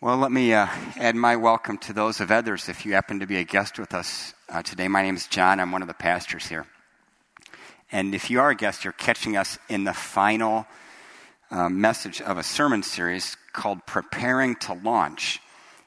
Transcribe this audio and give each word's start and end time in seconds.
Well, 0.00 0.18
let 0.18 0.30
me 0.30 0.52
uh, 0.52 0.68
add 0.96 1.16
my 1.16 1.34
welcome 1.34 1.76
to 1.78 1.92
those 1.92 2.20
of 2.20 2.30
others 2.30 2.68
if 2.68 2.86
you 2.86 2.92
happen 2.92 3.18
to 3.18 3.26
be 3.26 3.38
a 3.38 3.42
guest 3.42 3.80
with 3.80 3.94
us 3.94 4.32
uh, 4.48 4.62
today. 4.62 4.86
My 4.86 5.02
name 5.02 5.16
is 5.16 5.26
John. 5.26 5.58
I'm 5.58 5.72
one 5.72 5.82
of 5.82 5.88
the 5.88 5.94
pastors 5.94 6.46
here. 6.46 6.66
And 7.90 8.14
if 8.14 8.30
you 8.30 8.38
are 8.38 8.50
a 8.50 8.54
guest, 8.54 8.84
you're 8.84 8.92
catching 8.92 9.36
us 9.36 9.58
in 9.68 9.82
the 9.82 9.92
final 9.92 10.68
uh, 11.50 11.68
message 11.68 12.22
of 12.22 12.38
a 12.38 12.44
sermon 12.44 12.84
series 12.84 13.36
called 13.52 13.84
Preparing 13.86 14.54
to 14.60 14.74
Launch. 14.74 15.40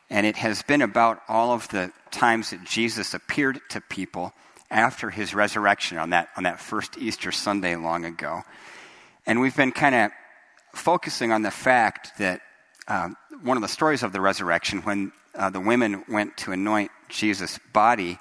And 0.09 0.27
it 0.27 0.35
has 0.35 0.61
been 0.61 0.81
about 0.81 1.21
all 1.29 1.53
of 1.53 1.69
the 1.69 1.93
times 2.11 2.49
that 2.49 2.65
Jesus 2.65 3.13
appeared 3.13 3.61
to 3.69 3.79
people 3.79 4.33
after 4.69 5.09
his 5.09 5.33
resurrection 5.33 5.97
on 5.97 6.09
that, 6.09 6.27
on 6.35 6.43
that 6.43 6.59
first 6.59 6.97
Easter 6.97 7.31
Sunday 7.31 7.77
long 7.77 8.03
ago. 8.03 8.41
And 9.25 9.39
we've 9.39 9.55
been 9.55 9.71
kind 9.71 9.95
of 9.95 10.11
focusing 10.73 11.31
on 11.31 11.43
the 11.43 11.51
fact 11.51 12.17
that 12.17 12.41
um, 12.89 13.15
one 13.43 13.57
of 13.57 13.61
the 13.61 13.67
stories 13.67 14.03
of 14.03 14.13
the 14.13 14.21
resurrection, 14.21 14.81
when 14.81 15.11
uh, 15.33 15.49
the 15.49 15.59
women 15.59 16.03
went 16.07 16.37
to 16.37 16.51
anoint 16.51 16.91
Jesus' 17.09 17.59
body, 17.73 18.19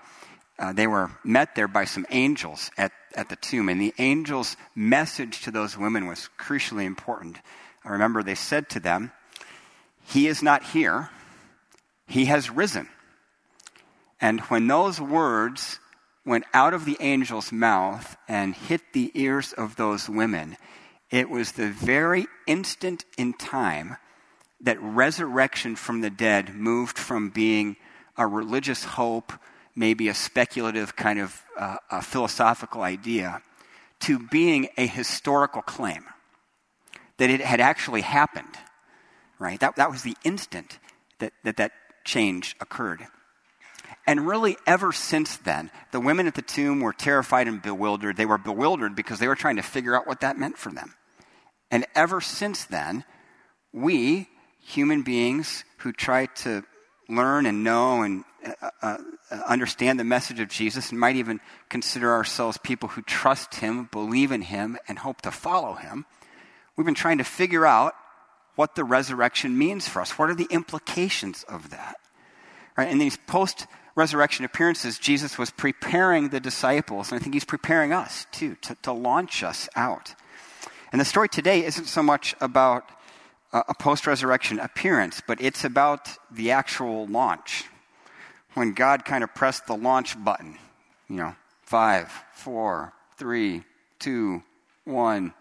uh, 0.59 0.73
they 0.73 0.87
were 0.87 1.11
met 1.25 1.55
there 1.55 1.69
by 1.69 1.85
some 1.85 2.07
angels 2.11 2.71
at, 2.77 2.93
at 3.15 3.29
the 3.29 3.37
tomb. 3.37 3.69
And 3.69 3.81
the 3.81 3.95
angels' 3.99 4.57
message 4.75 5.43
to 5.43 5.51
those 5.51 5.77
women 5.77 6.07
was 6.07 6.29
crucially 6.39 6.85
important. 6.85 7.39
I 7.85 7.91
remember 7.91 8.23
they 8.23 8.35
said 8.35 8.69
to 8.71 8.81
them, 8.81 9.13
He 10.05 10.27
is 10.27 10.43
not 10.43 10.65
here, 10.65 11.11
He 12.07 12.27
has 12.27 12.51
risen. 12.51 12.89
And 14.21 14.41
when 14.43 14.67
those 14.67 15.01
words 15.01 15.79
went 16.27 16.45
out 16.53 16.75
of 16.75 16.85
the 16.85 17.01
angel's 17.01 17.51
mouth 17.51 18.17
and 18.29 18.55
hit 18.55 18.93
the 18.93 19.11
ears 19.15 19.53
of 19.55 19.77
those 19.77 20.09
women, 20.09 20.57
it 21.11 21.31
was 21.31 21.53
the 21.53 21.71
very 21.71 22.27
instant 22.47 23.05
in 23.17 23.33
time 23.33 23.97
that 24.63 24.81
resurrection 24.81 25.77
from 25.77 26.01
the 26.01 26.11
dead 26.11 26.55
moved 26.55 26.99
from 26.99 27.31
being 27.31 27.77
a 28.17 28.27
religious 28.27 28.85
hope, 28.85 29.33
maybe 29.75 30.09
a 30.09 30.15
speculative 30.15 30.97
kind 30.97 31.19
of 31.19 31.43
uh, 31.59 31.77
a 31.91 32.03
philosophical 32.03 32.83
idea, 32.83 33.43
to 34.01 34.19
being 34.19 34.69
a 34.77 34.87
historical 34.87 35.63
claim 35.63 36.05
that 37.19 37.31
it 37.31 37.41
had 37.41 37.61
actually 37.61 38.03
happened. 38.03 38.57
Right? 39.39 39.59
That, 39.61 39.77
that 39.77 39.91
was 39.91 40.03
the 40.03 40.17
instant 40.25 40.79
that, 41.19 41.33
that 41.45 41.57
that 41.57 41.73
change 42.05 42.57
occurred. 42.61 43.07
And 44.07 44.27
really, 44.27 44.57
ever 44.67 44.93
since 44.93 45.37
then, 45.37 45.71
the 45.93 46.01
women 46.01 46.27
at 46.27 46.35
the 46.35 46.43
tomb 46.43 46.81
were 46.81 46.93
terrified 46.93 47.49
and 47.49 47.63
bewildered. 47.63 48.17
They 48.17 48.27
were 48.27 48.39
bewildered 48.39 48.97
because 48.97 49.19
they 49.19 49.29
were 49.29 49.37
trying 49.37 49.57
to 49.57 49.63
figure 49.63 49.95
out 49.95 50.07
what 50.07 50.21
that 50.21 50.39
meant 50.39 50.59
for 50.59 50.73
them. 50.73 50.95
And 51.71 51.87
ever 51.95 52.21
since 52.21 52.65
then, 52.65 53.05
we 53.73 54.29
human 54.61 55.03
beings 55.03 55.65
who 55.79 55.93
try 55.93 56.27
to 56.27 56.63
learn 57.09 57.47
and 57.47 57.65
know 57.65 58.03
and 58.03 58.25
uh, 58.63 58.71
uh, 58.83 58.97
understand 59.47 59.99
the 59.99 60.05
message 60.05 60.41
of 60.41 60.49
Jesus 60.49 60.91
and 60.91 60.99
might 60.99 61.17
even 61.17 61.41
consider 61.69 62.13
ourselves 62.13 62.59
people 62.59 62.89
who 62.89 63.03
trust 63.03 63.57
Him, 63.57 63.89
believe 63.93 64.33
in 64.33 64.43
Him, 64.43 64.79
and 64.89 64.99
hope 64.99 65.21
to 65.23 65.31
follow 65.31 65.75
Him, 65.75 66.07
we've 66.77 66.87
been 66.87 66.95
trying 66.95 67.19
to 67.19 67.25
figure 67.25 67.67
out 67.67 67.95
what 68.57 68.75
the 68.75 68.85
resurrection 68.85 69.57
means 69.57 69.89
for 69.89 70.01
us. 70.01 70.19
What 70.19 70.31
are 70.31 70.35
the 70.35 70.49
implications 70.51 71.45
of 71.45 71.71
that? 71.71 71.97
Right? 72.77 72.91
In 72.91 72.99
these 72.99 73.17
post 73.27 73.67
resurrection 73.95 74.45
appearances, 74.45 74.99
Jesus 74.99 75.37
was 75.37 75.51
preparing 75.51 76.29
the 76.29 76.41
disciples, 76.41 77.11
and 77.11 77.21
I 77.21 77.23
think 77.23 77.35
He's 77.35 77.45
preparing 77.45 77.93
us 77.93 78.27
too, 78.33 78.57
to, 78.63 78.77
to 78.83 78.93
launch 78.93 79.43
us 79.43 79.69
out. 79.77 80.15
And 80.93 81.01
the 81.01 81.05
story 81.05 81.29
today 81.29 81.65
isn't 81.65 81.87
so 81.87 82.03
much 82.03 82.35
about 82.41 82.91
a 83.53 83.75
post 83.75 84.07
resurrection 84.07 84.59
appearance, 84.61 85.23
but 85.27 85.41
it's 85.41 85.65
about 85.65 86.09
the 86.31 86.53
actual 86.53 87.07
launch. 87.07 87.65
When 88.55 88.73
God 88.73 89.05
kind 89.05 89.23
of 89.25 89.35
pressed 89.35 89.67
the 89.67 89.77
launch 89.77 90.23
button, 90.23 90.59
you 91.09 91.17
know, 91.17 91.35
five, 91.63 92.11
four, 92.33 92.93
three, 93.17 93.63
two, 93.99 94.43
one. 94.85 95.33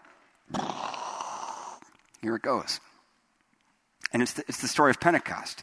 Here 2.22 2.36
it 2.36 2.42
goes. 2.42 2.80
And 4.12 4.22
it's 4.22 4.34
the, 4.34 4.44
it's 4.48 4.60
the 4.60 4.68
story 4.68 4.90
of 4.90 5.00
Pentecost, 5.00 5.62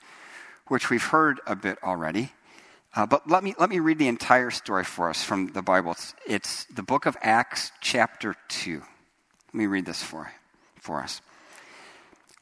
which 0.67 0.89
we've 0.89 1.03
heard 1.03 1.39
a 1.45 1.55
bit 1.55 1.77
already. 1.83 2.31
Uh, 2.95 3.05
but 3.05 3.29
let 3.29 3.43
me, 3.43 3.53
let 3.59 3.69
me 3.69 3.79
read 3.79 3.99
the 3.99 4.07
entire 4.07 4.49
story 4.49 4.83
for 4.83 5.09
us 5.09 5.23
from 5.23 5.47
the 5.53 5.61
Bible. 5.61 5.91
It's, 5.91 6.15
it's 6.25 6.65
the 6.65 6.83
book 6.83 7.05
of 7.05 7.15
Acts, 7.21 7.71
chapter 7.81 8.35
2. 8.47 8.81
Let 9.47 9.53
me 9.53 9.67
read 9.67 9.85
this 9.85 10.01
for, 10.01 10.31
for 10.79 11.01
us. 11.01 11.21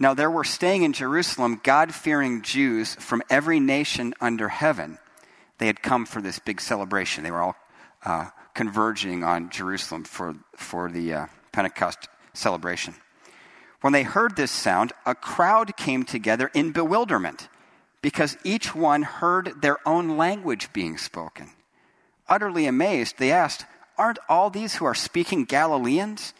Now, 0.00 0.14
there 0.14 0.30
were 0.30 0.44
staying 0.44 0.82
in 0.82 0.94
Jerusalem 0.94 1.60
God 1.62 1.94
fearing 1.94 2.40
Jews 2.40 2.94
from 2.94 3.22
every 3.28 3.60
nation 3.60 4.14
under 4.18 4.48
heaven. 4.48 4.98
They 5.58 5.66
had 5.66 5.82
come 5.82 6.06
for 6.06 6.22
this 6.22 6.38
big 6.38 6.62
celebration. 6.62 7.22
They 7.22 7.30
were 7.30 7.42
all 7.42 7.56
uh, 8.02 8.30
converging 8.54 9.22
on 9.22 9.50
Jerusalem 9.50 10.04
for, 10.04 10.36
for 10.56 10.90
the 10.90 11.12
uh, 11.12 11.26
Pentecost 11.52 12.08
celebration. 12.32 12.94
When 13.82 13.92
they 13.92 14.02
heard 14.02 14.36
this 14.36 14.50
sound, 14.50 14.94
a 15.04 15.14
crowd 15.14 15.76
came 15.76 16.04
together 16.04 16.50
in 16.54 16.72
bewilderment 16.72 17.50
because 18.00 18.38
each 18.42 18.74
one 18.74 19.02
heard 19.02 19.60
their 19.60 19.86
own 19.86 20.16
language 20.16 20.72
being 20.72 20.96
spoken. 20.96 21.50
Utterly 22.26 22.64
amazed, 22.66 23.18
they 23.18 23.32
asked, 23.32 23.66
Aren't 23.98 24.18
all 24.30 24.48
these 24.48 24.76
who 24.76 24.86
are 24.86 24.94
speaking 24.94 25.44
Galileans? 25.44 26.32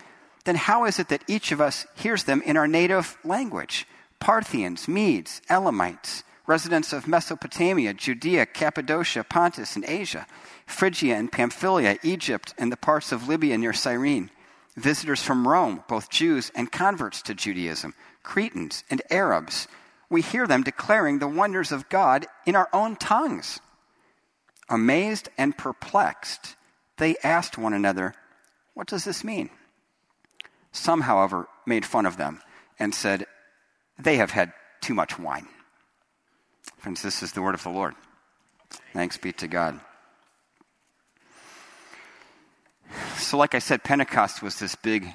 Then 0.45 0.57
how 0.57 0.85
is 0.85 0.99
it 0.99 1.09
that 1.09 1.25
each 1.27 1.53
of 1.53 1.61
us 1.61 1.87
hears 1.95 2.25
them 2.25 2.43
in 2.43 2.57
our 2.57 2.69
native 2.69 3.17
language? 3.25 3.87
Parthians, 4.19 4.89
Medes, 4.89 5.41
Elamites, 5.49 6.25
residents 6.47 6.93
of 6.93 7.07
Mesopotamia, 7.07 7.95
Judea, 7.95 8.47
Cappadocia, 8.47 9.25
Pontus, 9.25 9.77
and 9.77 9.85
Asia, 9.85 10.27
Phrygia 10.67 11.17
and 11.17 11.31
Pamphylia, 11.31 11.99
Egypt, 12.03 12.55
and 12.59 12.73
the 12.73 12.77
parts 12.77 13.13
of 13.13 13.29
Libya 13.29 13.57
near 13.57 13.73
Cyrene, 13.73 14.31
visitors 14.77 15.23
from 15.23 15.47
Rome, 15.47 15.85
both 15.89 16.11
Jews 16.11 16.51
and 16.55 16.73
converts 16.73 17.23
to 17.23 17.35
Judaism, 17.35 17.95
Cretans 18.23 18.85
and 18.91 19.03
Arabs. 19.11 19.69
We 20.09 20.23
hear 20.23 20.47
them 20.47 20.63
declaring 20.63 21.19
the 21.19 21.29
wonders 21.29 21.71
of 21.71 21.89
God 21.89 22.27
in 22.47 22.57
our 22.57 22.69
own 22.73 22.97
tongues. 22.97 23.61
Amazed 24.69 25.29
and 25.39 25.57
perplexed, 25.57 26.57
they 26.99 27.17
asked 27.23 27.59
one 27.59 27.75
another, 27.75 28.15
What 28.75 28.87
does 28.87 29.05
this 29.05 29.23
mean? 29.25 29.51
Some, 30.73 31.03
however, 31.03 31.49
made 31.67 31.85
fun 31.85 32.07
of 32.07 32.17
them 32.17 32.41
and 32.79 32.95
said, 32.95 33.27
They 33.99 34.17
have 34.17 34.31
had 34.31 34.53
too 34.81 34.95
much 34.95 35.19
wine. 35.19 35.47
Friends, 36.79 37.03
this 37.03 37.23
is 37.23 37.33
the 37.33 37.43
word 37.43 37.55
of 37.55 37.63
the 37.63 37.71
Lord. 37.71 37.95
Thanks 38.93 39.17
be 39.17 39.33
to 39.35 39.49
God. 39.49 39.81
So, 43.17 43.37
like 43.37 43.55
I 43.55 43.59
said, 43.59 43.85
Pentecost 43.85 44.43
was 44.43 44.59
this 44.59 44.75
big 44.75 45.07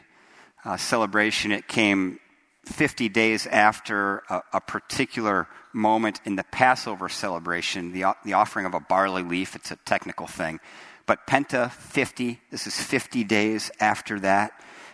uh, 0.63 0.77
celebration. 0.77 1.51
It 1.51 1.67
came 1.67 2.19
50 2.65 3.09
days 3.09 3.47
after 3.47 4.23
a, 4.29 4.41
a, 4.53 4.61
particular 4.61 5.47
moment 5.73 6.21
in 6.25 6.35
the 6.35 6.43
Passover 6.45 7.09
celebration, 7.09 7.91
the, 7.91 8.15
the 8.23 8.33
offering 8.33 8.65
of 8.65 8.73
a 8.73 8.79
barley 8.79 9.21
leaf. 9.21 9.55
It's 9.55 9.71
a 9.71 9.75
technical 9.75 10.27
thing. 10.27 10.59
But 11.05 11.27
Penta 11.27 11.71
50, 11.71 12.39
this 12.49 12.65
is 12.65 12.79
50 12.81 13.23
days 13.23 13.69
after 13.79 14.19
that. 14.21 14.51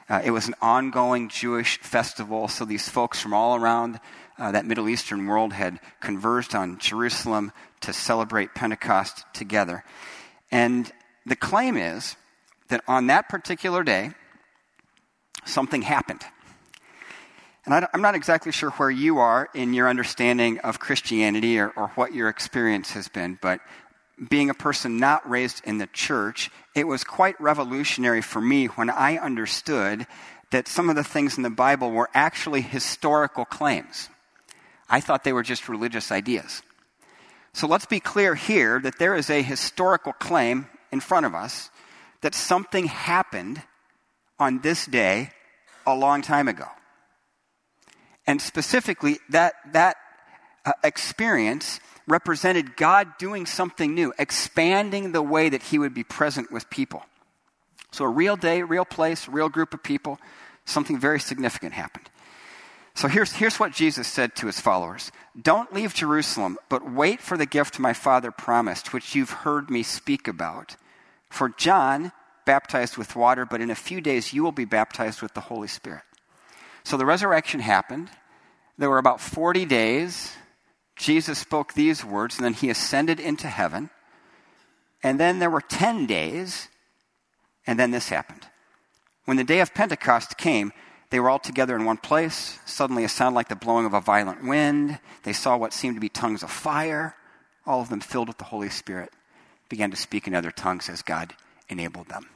Uh, 0.10 0.22
it 0.24 0.32
was 0.32 0.48
an 0.48 0.56
ongoing 0.62 1.30
Jewish 1.30 1.80
festival, 1.80 2.48
so 2.48 2.66
these 2.66 2.90
folks 2.90 3.20
from 3.22 3.34
all 3.34 3.56
around 3.56 4.00
uh, 4.38 4.52
that 4.52 4.66
Middle 4.66 4.90
Eastern 4.90 5.28
world 5.28 5.54
had 5.54 5.80
converged 6.00 6.56
on 6.56 6.80
Jerusalem 6.80 7.52
to 7.82 7.94
celebrate 7.94 8.56
Pentecost 8.56 9.26
together. 9.34 9.84
And 10.52 10.92
the 11.26 11.36
claim 11.36 11.78
is 11.78 12.16
that 12.70 12.82
on 12.88 13.08
that 13.08 13.30
particular 13.30 13.84
day, 13.84 14.12
something 15.46 15.82
happened. 15.82 16.22
And 17.66 17.74
I, 17.74 17.88
am 17.94 18.02
not 18.02 18.16
exactly 18.16 18.52
sure 18.52 18.72
where 18.72 18.90
you 18.90 19.20
are 19.20 19.50
in 19.54 19.74
your 19.74 19.88
understanding 19.88 20.60
of 20.60 20.80
Christianity 20.80 21.60
or, 21.60 21.70
or 21.70 21.90
what 21.90 22.14
your 22.14 22.28
experience 22.28 22.92
has 22.94 23.08
been, 23.08 23.38
but 23.42 23.60
being 24.30 24.50
a 24.50 24.54
person 24.54 24.98
not 24.98 25.28
raised 25.30 25.62
in 25.66 25.78
the 25.78 25.88
church, 25.88 26.50
it 26.76 26.88
was 26.88 27.04
quite 27.04 27.40
revolutionary 27.42 28.22
for 28.22 28.42
me 28.42 28.68
when 28.68 28.90
I 28.90 29.18
understood 29.18 30.08
that 30.52 30.68
some 30.68 30.90
of 30.90 30.96
the 30.96 31.04
things 31.04 31.38
in 31.38 31.44
the 31.44 31.50
Bible 31.50 31.92
were 31.92 32.10
actually 32.14 32.62
historical 32.62 33.46
claims. 33.46 34.10
I 34.90 35.00
thought 35.00 35.24
they 35.24 35.34
were 35.34 35.44
just 35.44 35.70
religious 35.70 36.12
ideas. 36.12 36.62
So 37.54 37.68
let's 37.68 37.86
be 37.86 38.00
clear 38.00 38.36
here 38.36 38.80
that 38.80 39.00
there 39.00 39.16
is 39.16 39.30
a 39.30 39.42
historical 39.42 40.14
claim 40.14 40.68
in 40.92 41.00
front 41.00 41.26
of 41.26 41.36
us 41.36 41.70
that 42.22 42.36
something 42.36 42.86
happened 42.86 43.62
on 44.40 44.60
this 44.60 44.86
day 44.86 45.32
a 45.86 45.96
long 45.96 46.22
time 46.22 46.48
ago. 46.48 46.68
And 48.28 48.42
specifically, 48.42 49.20
that, 49.30 49.56
that 49.74 49.98
uh, 50.66 50.74
experience 50.84 51.80
represented 52.08 52.76
God 52.76 53.18
doing 53.18 53.46
something 53.46 53.94
new, 53.94 54.14
expanding 54.18 55.12
the 55.12 55.22
way 55.22 55.50
that 55.50 55.64
He 55.64 55.80
would 55.80 55.94
be 55.94 56.04
present 56.04 56.52
with 56.52 56.70
people. 56.70 57.04
So, 57.92 58.06
a 58.06 58.10
real 58.10 58.38
day, 58.38 58.64
real 58.64 58.86
place, 58.86 59.28
real 59.28 59.50
group 59.50 59.74
of 59.74 59.84
people, 59.84 60.20
something 60.66 61.00
very 61.00 61.20
significant 61.20 61.74
happened. 61.74 62.10
So, 62.94 63.08
here's, 63.08 63.34
here's 63.34 63.60
what 63.60 63.74
Jesus 63.74 64.08
said 64.08 64.36
to 64.36 64.48
His 64.48 64.60
followers 64.60 65.12
Don't 65.40 65.74
leave 65.74 65.94
Jerusalem, 65.94 66.58
but 66.70 66.90
wait 66.90 67.22
for 67.22 67.38
the 67.38 67.46
gift 67.46 67.80
my 67.80 67.94
Father 67.94 68.32
promised, 68.32 68.94
which 68.94 69.16
you've 69.16 69.30
heard 69.32 69.70
me 69.70 69.84
speak 69.84 70.28
about. 70.28 70.76
For 71.30 71.50
John 71.50 72.12
baptized 72.46 72.98
with 72.98 73.16
water, 73.16 73.46
but 73.46 73.62
in 73.62 73.70
a 73.70 73.76
few 73.76 74.02
days 74.02 74.34
you 74.34 74.44
will 74.44 74.52
be 74.52 74.66
baptized 74.66 75.22
with 75.22 75.34
the 75.34 75.42
Holy 75.42 75.68
Spirit. 75.68 76.04
So, 76.84 76.98
the 76.98 77.06
resurrection 77.06 77.60
happened. 77.60 78.10
There 78.78 78.90
were 78.90 78.98
about 78.98 79.22
40 79.22 79.66
days 79.66 80.36
Jesus 80.96 81.40
spoke 81.40 81.74
these 81.74 82.06
words, 82.06 82.38
and 82.38 82.46
then 82.46 82.54
he 82.54 82.70
ascended 82.70 83.20
into 83.20 83.48
heaven. 83.48 83.90
And 85.04 85.20
then 85.20 85.40
there 85.40 85.50
were 85.50 85.62
10 85.62 86.06
days, 86.06 86.68
and 87.66 87.80
then 87.80 87.92
this 87.92 88.10
happened. 88.10 88.46
When 89.26 89.38
the 89.38 89.44
day 89.44 89.60
of 89.60 89.74
Pentecost 89.74 90.38
came, 90.38 90.72
they 91.10 91.20
were 91.20 91.30
all 91.30 91.40
together 91.40 91.76
in 91.76 91.86
one 91.86 91.98
place. 91.98 92.60
Suddenly, 92.66 93.04
a 93.04 93.10
sound 93.10 93.36
like 93.36 93.50
the 93.50 93.56
blowing 93.56 93.86
of 93.86 93.94
a 93.94 94.02
violent 94.02 94.46
wind. 94.46 95.00
They 95.24 95.34
saw 95.34 95.58
what 95.58 95.74
seemed 95.74 95.96
to 95.96 96.02
be 96.02 96.10
tongues 96.10 96.44
of 96.44 96.52
fire. 96.52 97.16
All 97.66 97.82
of 97.82 97.90
them 97.90 98.00
filled 98.00 98.28
with 98.28 98.38
the 98.38 98.46
Holy 98.46 98.70
Spirit 98.70 99.12
began 99.70 99.92
to 99.92 99.98
speak 99.98 100.28
in 100.28 100.36
other 100.36 100.52
tongues 100.52 100.90
as 100.90 101.02
God 101.02 101.34
enabled 101.70 102.08
them. 102.10 102.28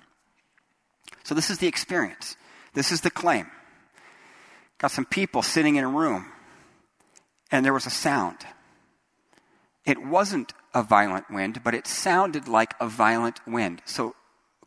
So, 1.24 1.34
this 1.34 1.50
is 1.50 1.58
the 1.58 1.68
experience. 1.68 2.36
This 2.74 2.92
is 2.92 3.02
the 3.02 3.10
claim. 3.10 3.48
Got 4.78 4.92
some 4.92 5.06
people 5.06 5.42
sitting 5.42 5.78
in 5.78 5.84
a 5.84 5.90
room, 5.90 6.32
and 7.52 7.66
there 7.66 7.74
was 7.74 7.86
a 7.86 7.92
sound. 7.92 8.38
It 9.86 10.04
wasn't 10.04 10.54
a 10.74 10.84
violent 10.84 11.30
wind, 11.30 11.64
but 11.64 11.76
it 11.76 11.88
sounded 11.88 12.48
like 12.48 12.74
a 12.80 12.88
violent 12.88 13.40
wind. 13.48 13.82
So 13.86 14.16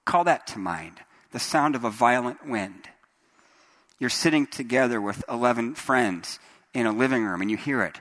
call 0.05 0.25
that 0.25 0.47
to 0.49 0.59
mind 0.59 1.01
the 1.33 1.39
sound 1.39 1.75
of 1.75 1.85
a 1.85 1.91
violent 1.91 2.47
wind. 2.47 2.89
You're 3.99 4.11
sitting 4.11 4.47
together 4.47 5.01
with 5.01 5.25
11 5.29 5.75
friends 5.75 6.39
in 6.73 6.87
a 6.87 6.93
living 6.93 7.25
room 7.25 7.41
and 7.43 7.51
you 7.51 7.57
hear 7.57 7.83
it. 7.83 7.99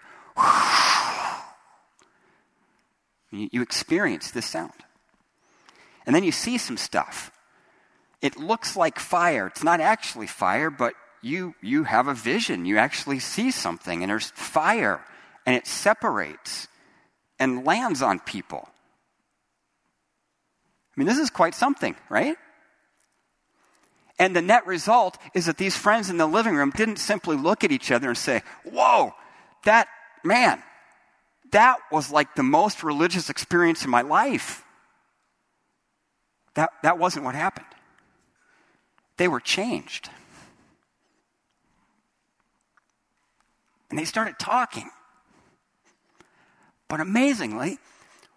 You 3.32 3.62
experience 3.62 4.32
this 4.32 4.46
sound. 4.46 4.72
And 6.06 6.16
then 6.16 6.24
you 6.24 6.32
see 6.32 6.58
some 6.58 6.78
stuff. 6.78 7.32
It 8.22 8.38
looks 8.38 8.78
like 8.78 9.00
fire. 9.00 9.48
It's 9.48 9.64
not 9.64 9.82
actually 9.82 10.28
fire, 10.28 10.70
but 10.70 10.94
you, 11.22 11.56
you 11.62 11.84
have 11.84 12.08
a 12.08 12.14
vision. 12.14 12.66
You 12.66 12.78
actually 12.78 13.20
see 13.20 13.52
something, 13.52 14.04
and 14.04 14.10
there's 14.10 14.32
fire, 14.32 15.02
and 15.46 15.56
it 15.56 15.68
separates 15.68 16.68
and 17.40 17.66
lands 17.66 18.02
on 18.02 18.20
people. 18.20 18.68
I 20.96 21.00
mean, 21.00 21.08
this 21.08 21.20
is 21.20 21.30
quite 21.30 21.54
something, 21.54 21.96
right? 22.10 22.38
And 24.20 24.36
the 24.36 24.42
net 24.42 24.66
result 24.66 25.18
is 25.36 25.46
that 25.46 25.58
these 25.58 25.78
friends 25.78 26.10
in 26.10 26.18
the 26.18 26.26
living 26.26 26.56
room 26.56 26.72
didn't 26.72 26.98
simply 26.98 27.36
look 27.36 27.64
at 27.64 27.72
each 27.72 27.92
other 27.92 28.10
and 28.10 28.18
say, 28.18 28.42
Whoa, 28.64 29.14
that 29.66 29.88
man, 30.24 30.64
that 31.52 31.78
was 31.92 32.12
like 32.12 32.36
the 32.36 32.44
most 32.44 32.84
religious 32.84 33.30
experience 33.30 33.84
in 33.84 33.92
my 33.92 34.02
life. 34.02 34.64
That, 36.56 36.72
that 36.82 36.98
wasn't 36.98 37.26
what 37.26 37.36
happened. 37.36 37.68
They 39.18 39.28
were 39.28 39.40
changed. 39.40 40.10
And 43.90 43.98
they 43.98 44.06
started 44.06 44.38
talking. 44.40 44.90
But 46.88 47.00
amazingly, 47.00 47.80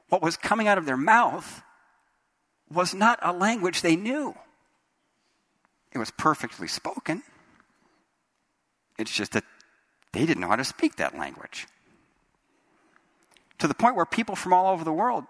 what 0.09 0.23
was 0.23 0.37
coming 0.37 0.69
out 0.69 0.79
of 0.79 0.87
their 0.87 0.97
mouth 0.97 1.63
was 2.73 2.95
not 2.95 3.19
a 3.23 3.33
language 3.33 3.83
they 3.83 3.97
knew. 3.97 4.35
It 5.93 5.99
was 5.99 6.11
perfectly 6.11 6.69
spoken. 6.69 7.23
It's 8.99 9.11
just 9.11 9.33
that 9.33 9.45
they 10.13 10.27
didn't 10.27 10.41
know 10.41 10.49
how 10.49 10.57
to 10.57 10.65
speak 10.65 10.97
that 10.97 11.17
language. 11.17 11.67
To 13.59 13.69
the 13.69 13.75
point 13.75 13.97
where 13.97 14.07
people 14.07 14.37
from 14.37 14.53
all 14.53 14.73
over 14.73 14.85
the 14.85 14.93
world 14.93 15.25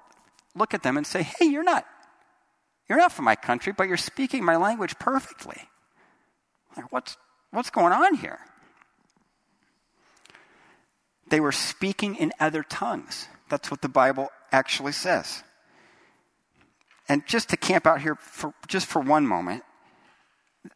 look 0.54 0.74
at 0.74 0.82
them 0.82 0.96
and 0.96 1.06
say, 1.06 1.22
Hey, 1.22 1.46
you're 1.46 1.64
not, 1.64 1.86
you're 2.88 2.98
not 2.98 3.12
from 3.12 3.24
my 3.24 3.36
country, 3.36 3.72
but 3.72 3.88
you're 3.88 3.96
speaking 3.96 4.44
my 4.44 4.56
language 4.56 4.98
perfectly. 4.98 5.68
Like, 6.76 6.92
what's, 6.92 7.16
what's 7.50 7.70
going 7.70 7.92
on 7.92 8.14
here? 8.14 8.38
They 11.30 11.40
were 11.40 11.52
speaking 11.52 12.16
in 12.16 12.32
other 12.38 12.62
tongues. 12.62 13.28
That's 13.48 13.70
what 13.70 13.82
the 13.82 13.88
Bible 13.88 14.28
actually 14.52 14.92
says. 14.92 15.42
And 17.08 17.26
just 17.26 17.48
to 17.48 17.56
camp 17.56 17.86
out 17.86 18.00
here 18.00 18.14
for 18.16 18.54
just 18.68 18.86
for 18.86 19.00
one 19.00 19.26
moment, 19.26 19.64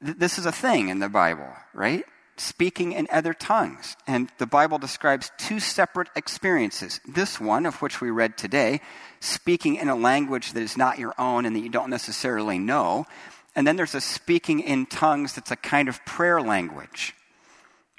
th- 0.05 0.17
this 0.17 0.39
is 0.39 0.47
a 0.47 0.53
thing 0.53 0.89
in 0.89 0.99
the 0.99 1.09
Bible, 1.09 1.49
right? 1.73 2.05
Speaking 2.37 2.93
in 2.93 3.07
other 3.13 3.33
tongues. 3.33 3.97
And 4.07 4.29
the 4.39 4.47
Bible 4.47 4.79
describes 4.79 5.31
two 5.39 5.61
separate 5.61 6.09
experiences. 6.17 7.01
This 7.07 7.41
one, 7.41 7.67
of 7.67 7.81
which 7.81 8.01
we 8.01 8.11
read 8.11 8.37
today, 8.37 8.81
speaking 9.21 9.77
in 9.77 9.89
a 9.89 9.95
language 9.95 10.53
that 10.53 10.63
is 10.63 10.77
not 10.77 10.99
your 10.99 11.15
own 11.19 11.47
and 11.47 11.55
that 11.55 11.61
you 11.61 11.69
don't 11.69 11.91
necessarily 11.91 12.59
know. 12.59 13.07
And 13.55 13.67
then 13.67 13.77
there's 13.77 13.95
a 13.95 14.01
speaking 14.01 14.59
in 14.59 14.87
tongues 14.87 15.35
that's 15.35 15.53
a 15.53 15.57
kind 15.57 15.89
of 15.89 16.05
prayer 16.05 16.41
language. 16.41 17.15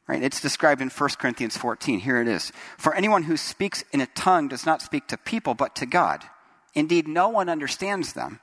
Right? 0.07 0.22
It's 0.22 0.42
described 0.42 0.81
in 0.81 0.90
1 0.90 1.10
Corinthians 1.18 1.57
14. 1.57 2.00
Here 2.00 2.22
it 2.22 2.28
is. 2.28 2.52
For 2.78 2.94
anyone 2.94 3.24
who 3.24 3.38
speaks 3.38 3.84
in 3.92 4.02
a 4.02 4.07
tongue 4.07 4.48
does 4.48 4.66
not 4.66 4.81
speak 4.81 5.07
to 5.07 5.18
people, 5.18 5.56
but 5.56 5.75
to 5.78 5.88
God. 5.88 6.24
Indeed, 6.75 7.07
no 7.07 7.30
one 7.30 7.50
understands 7.50 8.13
them. 8.13 8.40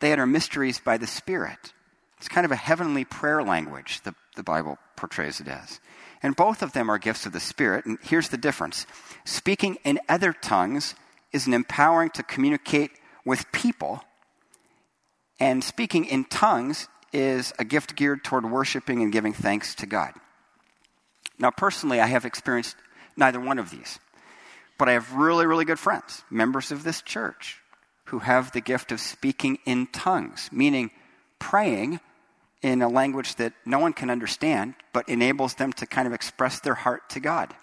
They 0.00 0.12
utter 0.12 0.26
mysteries 0.26 0.80
by 0.80 0.98
the 0.98 1.06
Spirit. 1.06 1.72
It's 2.18 2.28
kind 2.28 2.44
of 2.44 2.52
a 2.52 2.56
heavenly 2.56 3.04
prayer 3.04 3.42
language, 3.42 4.02
the, 4.02 4.14
the 4.36 4.42
Bible 4.42 4.78
portrays 4.96 5.40
it 5.40 5.48
as. 5.48 5.80
And 6.22 6.36
both 6.36 6.62
of 6.62 6.72
them 6.72 6.90
are 6.90 6.98
gifts 6.98 7.26
of 7.26 7.32
the 7.32 7.40
Spirit. 7.40 7.86
And 7.86 7.98
here's 8.02 8.28
the 8.28 8.36
difference 8.36 8.86
speaking 9.24 9.78
in 9.84 10.00
other 10.08 10.32
tongues 10.32 10.94
is 11.32 11.46
an 11.46 11.54
empowering 11.54 12.10
to 12.10 12.22
communicate 12.22 12.90
with 13.24 13.50
people, 13.52 14.04
and 15.40 15.64
speaking 15.64 16.04
in 16.04 16.24
tongues 16.24 16.88
is 17.12 17.52
a 17.58 17.64
gift 17.64 17.96
geared 17.96 18.22
toward 18.22 18.50
worshiping 18.50 19.02
and 19.02 19.12
giving 19.12 19.32
thanks 19.32 19.74
to 19.76 19.86
God. 19.86 20.12
Now, 21.38 21.50
personally, 21.50 22.00
I 22.00 22.06
have 22.06 22.24
experienced 22.24 22.76
neither 23.16 23.40
one 23.40 23.58
of 23.58 23.70
these, 23.70 23.98
but 24.78 24.88
I 24.88 24.92
have 24.92 25.12
really, 25.12 25.46
really 25.46 25.64
good 25.64 25.78
friends, 25.78 26.22
members 26.30 26.70
of 26.72 26.84
this 26.84 27.02
church, 27.02 27.60
who 28.06 28.20
have 28.20 28.52
the 28.52 28.60
gift 28.60 28.92
of 28.92 29.00
speaking 29.00 29.58
in 29.64 29.86
tongues, 29.88 30.48
meaning 30.52 30.90
praying 31.38 32.00
in 32.62 32.82
a 32.82 32.88
language 32.88 33.34
that 33.36 33.52
no 33.66 33.78
one 33.78 33.92
can 33.92 34.10
understand, 34.10 34.74
but 34.92 35.08
enables 35.08 35.54
them 35.54 35.72
to 35.74 35.86
kind 35.86 36.06
of 36.06 36.14
express 36.14 36.60
their 36.60 36.74
heart 36.74 37.08
to 37.10 37.20
God. 37.20 37.54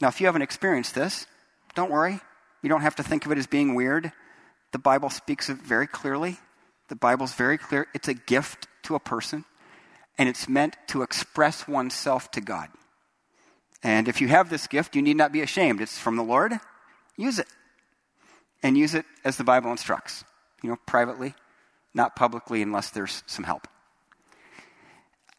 Now, 0.00 0.08
if 0.08 0.20
you 0.20 0.26
haven't 0.26 0.42
experienced 0.42 0.94
this, 0.94 1.26
don't 1.74 1.90
worry. 1.90 2.20
You 2.62 2.68
don't 2.68 2.80
have 2.80 2.96
to 2.96 3.02
think 3.02 3.24
of 3.24 3.32
it 3.32 3.38
as 3.38 3.46
being 3.46 3.74
weird. 3.74 4.12
The 4.72 4.78
Bible 4.78 5.10
speaks 5.10 5.48
it 5.48 5.58
very 5.58 5.86
clearly. 5.86 6.38
The 6.88 6.96
Bible's 6.96 7.34
very 7.34 7.58
clear. 7.58 7.86
It's 7.94 8.08
a 8.08 8.14
gift 8.14 8.66
to 8.84 8.94
a 8.94 9.00
person, 9.00 9.44
and 10.18 10.28
it's 10.28 10.48
meant 10.48 10.76
to 10.88 11.02
express 11.02 11.68
oneself 11.68 12.30
to 12.32 12.40
God. 12.40 12.68
And 13.82 14.08
if 14.08 14.20
you 14.20 14.28
have 14.28 14.50
this 14.50 14.66
gift, 14.66 14.96
you 14.96 15.02
need 15.02 15.16
not 15.16 15.32
be 15.32 15.42
ashamed. 15.42 15.80
It's 15.80 15.98
from 15.98 16.16
the 16.16 16.22
Lord. 16.22 16.52
Use 17.16 17.38
it. 17.38 17.46
And 18.62 18.76
use 18.76 18.94
it 18.94 19.04
as 19.24 19.36
the 19.36 19.44
Bible 19.44 19.70
instructs, 19.70 20.24
you 20.62 20.70
know, 20.70 20.76
privately, 20.86 21.34
not 21.94 22.16
publicly 22.16 22.62
unless 22.62 22.90
there's 22.90 23.22
some 23.26 23.44
help. 23.44 23.68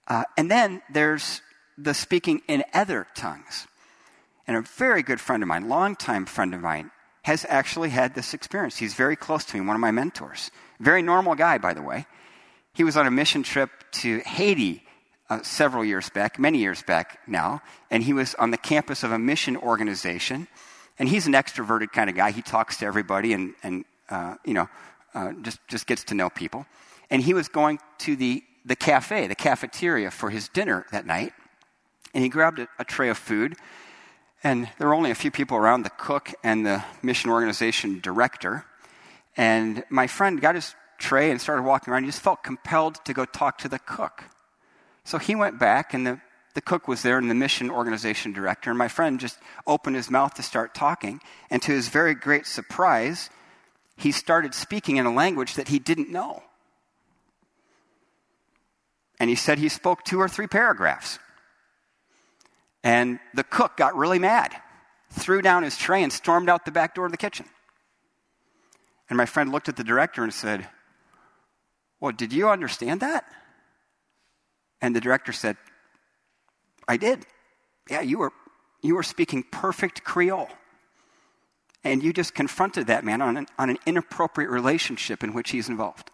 Uh, 0.07 0.23
and 0.37 0.49
then 0.49 0.81
there's 0.91 1.41
the 1.77 1.93
speaking 1.93 2.41
in 2.47 2.63
other 2.73 3.07
tongues. 3.15 3.67
And 4.47 4.55
a 4.55 4.61
very 4.61 5.03
good 5.03 5.19
friend 5.19 5.43
of 5.43 5.49
mine, 5.49 5.67
longtime 5.67 6.25
friend 6.25 6.53
of 6.53 6.61
mine, 6.61 6.91
has 7.23 7.45
actually 7.49 7.89
had 7.89 8.15
this 8.15 8.33
experience. 8.33 8.77
He's 8.77 8.93
very 8.93 9.17
close 9.17 9.43
to 9.45 9.57
me, 9.57 9.67
one 9.67 9.75
of 9.75 9.81
my 9.81 9.91
mentors. 9.91 10.49
Very 10.79 11.01
normal 11.01 11.35
guy, 11.35 11.57
by 11.57 11.73
the 11.73 11.81
way. 11.81 12.05
He 12.73 12.85
was 12.85 12.95
on 12.95 13.05
a 13.05 13.11
mission 13.11 13.43
trip 13.43 13.69
to 13.93 14.19
Haiti 14.19 14.86
uh, 15.29 15.41
several 15.43 15.83
years 15.83 16.09
back, 16.09 16.39
many 16.39 16.59
years 16.59 16.81
back 16.83 17.19
now, 17.27 17.61
and 17.91 18.03
he 18.03 18.13
was 18.13 18.35
on 18.35 18.51
the 18.51 18.57
campus 18.57 19.03
of 19.03 19.11
a 19.11 19.19
mission 19.19 19.57
organization. 19.57 20.47
And 20.99 21.07
he's 21.07 21.27
an 21.27 21.33
extroverted 21.33 21.91
kind 21.91 22.09
of 22.09 22.15
guy. 22.15 22.31
He 22.31 22.41
talks 22.41 22.77
to 22.77 22.85
everybody 22.85 23.33
and, 23.33 23.53
and 23.61 23.85
uh, 24.09 24.35
you 24.45 24.53
know, 24.53 24.67
uh, 25.13 25.33
just, 25.41 25.59
just 25.67 25.85
gets 25.85 26.03
to 26.05 26.15
know 26.15 26.29
people. 26.29 26.65
And 27.09 27.21
he 27.21 27.33
was 27.33 27.47
going 27.47 27.79
to 27.99 28.15
the, 28.15 28.43
the 28.65 28.75
cafe, 28.75 29.27
the 29.27 29.35
cafeteria 29.35 30.11
for 30.11 30.29
his 30.29 30.47
dinner 30.49 30.85
that 30.91 31.05
night. 31.05 31.33
And 32.13 32.23
he 32.23 32.29
grabbed 32.29 32.59
a, 32.59 32.67
a 32.79 32.83
tray 32.83 33.09
of 33.09 33.17
food. 33.17 33.55
And 34.43 34.69
there 34.77 34.87
were 34.87 34.93
only 34.93 35.11
a 35.11 35.15
few 35.15 35.31
people 35.31 35.57
around 35.57 35.83
the 35.83 35.89
cook 35.89 36.33
and 36.43 36.65
the 36.65 36.83
mission 37.01 37.29
organization 37.29 37.99
director. 37.99 38.65
And 39.35 39.83
my 39.89 40.07
friend 40.07 40.41
got 40.41 40.55
his 40.55 40.73
tray 40.97 41.31
and 41.31 41.39
started 41.39 41.63
walking 41.63 41.93
around. 41.93 42.03
He 42.03 42.09
just 42.09 42.21
felt 42.21 42.43
compelled 42.43 43.03
to 43.05 43.13
go 43.13 43.25
talk 43.25 43.57
to 43.59 43.69
the 43.69 43.79
cook. 43.79 44.23
So 45.07 45.17
he 45.17 45.35
went 45.35 45.57
back, 45.57 45.93
and 45.93 46.05
the, 46.05 46.19
the 46.53 46.59
cook 46.59 46.89
was 46.89 47.01
there, 47.01 47.17
and 47.17 47.29
the 47.29 47.33
mission 47.33 47.71
organization 47.71 48.33
director. 48.33 48.69
And 48.69 48.77
my 48.77 48.89
friend 48.89 49.21
just 49.21 49.39
opened 49.65 49.95
his 49.95 50.11
mouth 50.11 50.33
to 50.33 50.43
start 50.43 50.75
talking. 50.75 51.21
And 51.49 51.61
to 51.61 51.71
his 51.71 51.87
very 51.87 52.13
great 52.13 52.45
surprise, 52.45 53.29
he 53.95 54.11
started 54.11 54.53
speaking 54.53 54.97
in 54.97 55.05
a 55.05 55.13
language 55.13 55.53
that 55.53 55.69
he 55.69 55.79
didn't 55.79 56.11
know. 56.11 56.43
And 59.17 59.29
he 59.29 59.37
said 59.37 59.59
he 59.59 59.69
spoke 59.69 60.03
two 60.03 60.19
or 60.19 60.27
three 60.27 60.45
paragraphs. 60.45 61.19
And 62.83 63.19
the 63.33 63.45
cook 63.45 63.77
got 63.77 63.95
really 63.95 64.19
mad, 64.19 64.53
threw 65.09 65.41
down 65.41 65.63
his 65.63 65.77
tray, 65.77 66.03
and 66.03 66.11
stormed 66.11 66.49
out 66.49 66.65
the 66.65 66.71
back 66.71 66.95
door 66.95 67.05
of 67.05 67.11
the 67.11 67.17
kitchen. 67.17 67.45
And 69.09 69.15
my 69.15 69.25
friend 69.25 69.53
looked 69.53 69.69
at 69.69 69.77
the 69.77 69.85
director 69.85 70.21
and 70.21 70.33
said, 70.33 70.67
Well, 72.01 72.11
did 72.11 72.33
you 72.33 72.49
understand 72.49 72.99
that? 72.99 73.23
And 74.81 74.95
the 74.95 75.01
director 75.01 75.31
said, 75.31 75.57
I 76.87 76.97
did. 76.97 77.25
Yeah, 77.89 78.01
you 78.01 78.19
were, 78.19 78.31
you 78.81 78.95
were 78.95 79.03
speaking 79.03 79.43
perfect 79.43 80.03
Creole. 80.03 80.49
And 81.83 82.03
you 82.03 82.11
just 82.11 82.35
confronted 82.35 82.87
that 82.87 83.03
man 83.05 83.21
on 83.21 83.37
an, 83.37 83.47
on 83.57 83.69
an 83.69 83.77
inappropriate 83.85 84.49
relationship 84.49 85.23
in 85.23 85.33
which 85.33 85.51
he's 85.51 85.69
involved. 85.69 86.11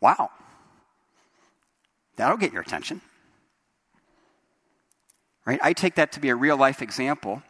Wow. 0.00 0.30
That'll 2.16 2.36
get 2.36 2.52
your 2.52 2.62
attention. 2.62 3.00
Right? 5.44 5.60
I 5.62 5.72
take 5.72 5.94
that 5.96 6.12
to 6.12 6.20
be 6.20 6.28
a 6.28 6.36
real 6.36 6.56
life 6.56 6.82
example 6.82 7.42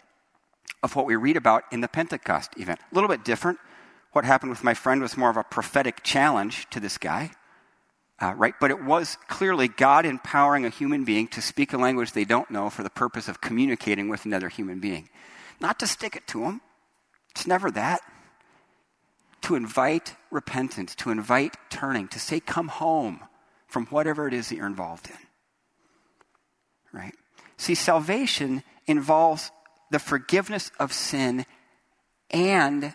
of 0.82 0.96
what 0.96 1.06
we 1.06 1.16
read 1.16 1.36
about 1.36 1.64
in 1.72 1.80
the 1.80 1.88
Pentecost 1.88 2.58
event. 2.58 2.80
A 2.90 2.94
little 2.94 3.08
bit 3.08 3.24
different. 3.24 3.58
What 4.12 4.24
happened 4.24 4.50
with 4.50 4.64
my 4.64 4.74
friend 4.74 5.00
was 5.00 5.16
more 5.16 5.30
of 5.30 5.36
a 5.36 5.44
prophetic 5.44 6.02
challenge 6.02 6.68
to 6.70 6.80
this 6.80 6.98
guy, 6.98 7.30
uh, 8.20 8.34
right? 8.34 8.54
But 8.60 8.70
it 8.70 8.84
was 8.84 9.16
clearly 9.28 9.68
God 9.68 10.04
empowering 10.04 10.66
a 10.66 10.70
human 10.70 11.04
being 11.04 11.28
to 11.28 11.40
speak 11.40 11.72
a 11.72 11.78
language 11.78 12.12
they 12.12 12.26
don't 12.26 12.50
know 12.50 12.68
for 12.68 12.82
the 12.82 12.90
purpose 12.90 13.26
of 13.26 13.40
communicating 13.40 14.08
with 14.08 14.26
another 14.26 14.50
human 14.50 14.80
being. 14.80 15.08
Not 15.60 15.78
to 15.80 15.86
stick 15.86 16.14
it 16.14 16.26
to 16.28 16.42
them, 16.42 16.60
it's 17.30 17.46
never 17.46 17.70
that. 17.70 18.00
To 19.42 19.54
invite 19.54 20.14
repentance, 20.30 20.94
to 20.96 21.10
invite 21.10 21.56
turning, 21.70 22.06
to 22.08 22.20
say, 22.20 22.38
come 22.38 22.68
home 22.68 23.20
from 23.66 23.86
whatever 23.86 24.28
it 24.28 24.34
is 24.34 24.50
that 24.50 24.56
you're 24.56 24.66
involved 24.66 25.08
in. 25.08 25.16
Right? 26.92 27.14
See, 27.56 27.74
salvation 27.74 28.62
involves 28.86 29.50
the 29.90 29.98
forgiveness 29.98 30.70
of 30.78 30.92
sin 30.92 31.46
and 32.30 32.94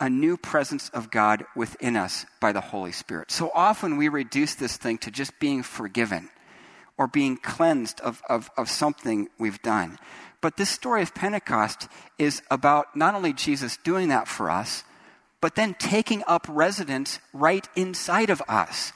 a 0.00 0.10
new 0.10 0.36
presence 0.36 0.88
of 0.90 1.10
God 1.10 1.44
within 1.54 1.96
us 1.96 2.26
by 2.40 2.52
the 2.52 2.60
Holy 2.60 2.92
Spirit. 2.92 3.30
So 3.30 3.50
often 3.54 3.96
we 3.96 4.08
reduce 4.08 4.54
this 4.54 4.76
thing 4.76 4.98
to 4.98 5.10
just 5.10 5.38
being 5.38 5.62
forgiven 5.62 6.30
or 6.96 7.06
being 7.06 7.36
cleansed 7.36 8.00
of, 8.00 8.22
of, 8.28 8.50
of 8.56 8.68
something 8.68 9.28
we've 9.38 9.60
done. 9.62 9.98
But 10.40 10.56
this 10.56 10.70
story 10.70 11.02
of 11.02 11.14
Pentecost 11.14 11.88
is 12.18 12.42
about 12.50 12.94
not 12.94 13.14
only 13.14 13.32
Jesus 13.32 13.78
doing 13.78 14.08
that 14.08 14.28
for 14.28 14.50
us, 14.50 14.84
but 15.40 15.54
then 15.54 15.74
taking 15.74 16.22
up 16.26 16.46
residence 16.48 17.18
right 17.32 17.68
inside 17.76 18.30
of 18.30 18.42
us. 18.48 18.92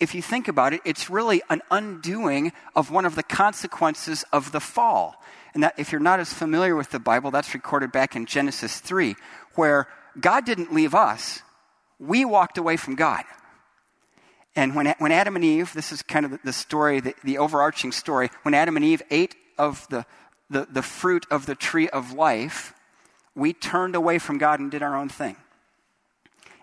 If 0.00 0.14
you 0.14 0.22
think 0.22 0.48
about 0.48 0.72
it, 0.72 0.80
it's 0.84 1.08
really 1.08 1.42
an 1.48 1.62
undoing 1.70 2.52
of 2.74 2.90
one 2.90 3.04
of 3.04 3.14
the 3.14 3.22
consequences 3.22 4.24
of 4.32 4.52
the 4.52 4.60
fall. 4.60 5.22
And 5.54 5.62
that, 5.62 5.74
if 5.78 5.92
you're 5.92 6.00
not 6.00 6.20
as 6.20 6.32
familiar 6.32 6.74
with 6.74 6.90
the 6.90 6.98
Bible, 6.98 7.30
that's 7.30 7.54
recorded 7.54 7.92
back 7.92 8.16
in 8.16 8.26
Genesis 8.26 8.80
3, 8.80 9.14
where 9.54 9.86
God 10.20 10.44
didn't 10.44 10.72
leave 10.72 10.94
us, 10.94 11.42
we 11.98 12.24
walked 12.24 12.58
away 12.58 12.76
from 12.76 12.94
God. 12.94 13.24
And 14.56 14.74
when, 14.74 14.94
when 14.98 15.12
Adam 15.12 15.36
and 15.36 15.44
Eve, 15.44 15.72
this 15.74 15.90
is 15.90 16.02
kind 16.02 16.24
of 16.24 16.38
the 16.44 16.52
story, 16.52 17.00
the, 17.00 17.14
the 17.24 17.38
overarching 17.38 17.92
story, 17.92 18.30
when 18.42 18.54
Adam 18.54 18.76
and 18.76 18.84
Eve 18.84 19.02
ate 19.10 19.34
of 19.58 19.86
the, 19.90 20.06
the, 20.48 20.66
the 20.70 20.82
fruit 20.82 21.26
of 21.30 21.46
the 21.46 21.54
tree 21.54 21.88
of 21.88 22.12
life, 22.12 22.72
we 23.34 23.52
turned 23.52 23.96
away 23.96 24.18
from 24.18 24.38
God 24.38 24.60
and 24.60 24.70
did 24.70 24.82
our 24.82 24.96
own 24.96 25.08
thing. 25.08 25.36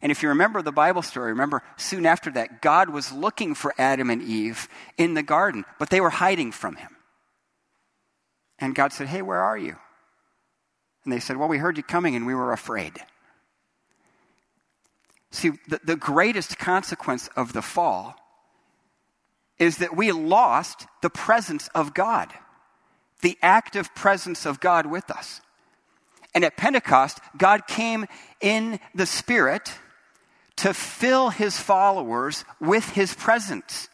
And 0.01 0.11
if 0.11 0.23
you 0.23 0.29
remember 0.29 0.61
the 0.61 0.71
Bible 0.71 1.01
story, 1.01 1.31
remember 1.31 1.61
soon 1.77 2.05
after 2.05 2.31
that, 2.31 2.61
God 2.61 2.89
was 2.89 3.11
looking 3.11 3.53
for 3.53 3.73
Adam 3.77 4.09
and 4.09 4.21
Eve 4.21 4.67
in 4.97 5.13
the 5.13 5.21
garden, 5.21 5.63
but 5.77 5.89
they 5.89 6.01
were 6.01 6.09
hiding 6.09 6.51
from 6.51 6.77
him. 6.77 6.95
And 8.57 8.73
God 8.73 8.93
said, 8.93 9.07
Hey, 9.07 9.21
where 9.21 9.41
are 9.41 9.57
you? 9.57 9.75
And 11.03 11.13
they 11.13 11.19
said, 11.19 11.37
Well, 11.37 11.49
we 11.49 11.57
heard 11.57 11.77
you 11.77 11.83
coming 11.83 12.15
and 12.15 12.25
we 12.25 12.33
were 12.33 12.51
afraid. 12.51 12.93
See, 15.31 15.51
the, 15.67 15.79
the 15.83 15.95
greatest 15.95 16.57
consequence 16.57 17.29
of 17.35 17.53
the 17.53 17.61
fall 17.61 18.15
is 19.57 19.77
that 19.77 19.95
we 19.95 20.11
lost 20.11 20.87
the 21.01 21.09
presence 21.09 21.69
of 21.73 21.93
God, 21.93 22.33
the 23.21 23.37
active 23.41 23.93
presence 23.95 24.45
of 24.45 24.59
God 24.59 24.85
with 24.85 25.09
us. 25.09 25.41
And 26.33 26.43
at 26.43 26.57
Pentecost, 26.57 27.19
God 27.37 27.67
came 27.67 28.07
in 28.41 28.79
the 28.95 29.05
Spirit 29.05 29.73
to 30.57 30.73
fill 30.73 31.29
his 31.29 31.57
followers 31.57 32.43
with 32.59 32.89
his 32.89 33.13
presence, 33.13 33.87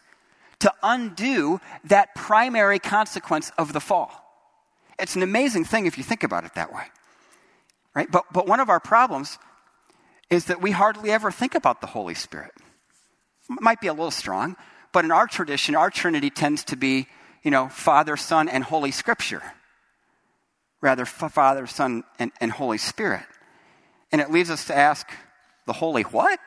to 0.59 0.71
undo 0.81 1.59
that 1.83 2.15
primary 2.15 2.79
consequence 2.79 3.51
of 3.57 3.73
the 3.73 3.79
fall. 3.79 4.23
It's 4.99 5.15
an 5.15 5.23
amazing 5.23 5.65
thing 5.65 5.85
if 5.85 5.97
you 5.97 6.03
think 6.03 6.23
about 6.23 6.45
it 6.45 6.55
that 6.55 6.73
way. 6.73 6.83
Right? 7.93 8.09
But, 8.09 8.25
but 8.31 8.47
one 8.47 8.59
of 8.59 8.69
our 8.69 8.79
problems 8.79 9.37
is 10.29 10.45
that 10.45 10.61
we 10.61 10.71
hardly 10.71 11.11
ever 11.11 11.31
think 11.31 11.55
about 11.55 11.81
the 11.81 11.87
Holy 11.87 12.13
Spirit. 12.13 12.51
It 13.49 13.61
might 13.61 13.79
be 13.79 13.87
a 13.87 13.93
little 13.93 14.11
strong, 14.11 14.55
but 14.91 15.05
in 15.05 15.11
our 15.11 15.27
tradition, 15.27 15.75
our 15.75 15.89
Trinity 15.89 16.29
tends 16.29 16.63
to 16.65 16.75
be, 16.75 17.07
you 17.43 17.51
know, 17.51 17.69
Father, 17.69 18.17
Son, 18.17 18.49
and 18.49 18.63
Holy 18.63 18.91
Scripture. 18.91 19.41
Rather, 20.81 21.05
Father, 21.05 21.65
Son, 21.65 22.03
and, 22.19 22.31
and 22.41 22.51
Holy 22.51 22.77
Spirit. 22.77 23.23
And 24.11 24.21
it 24.21 24.31
leaves 24.31 24.49
us 24.49 24.65
to 24.65 24.75
ask, 24.75 25.07
the 25.65 25.73
Holy 25.73 26.03
what? 26.03 26.39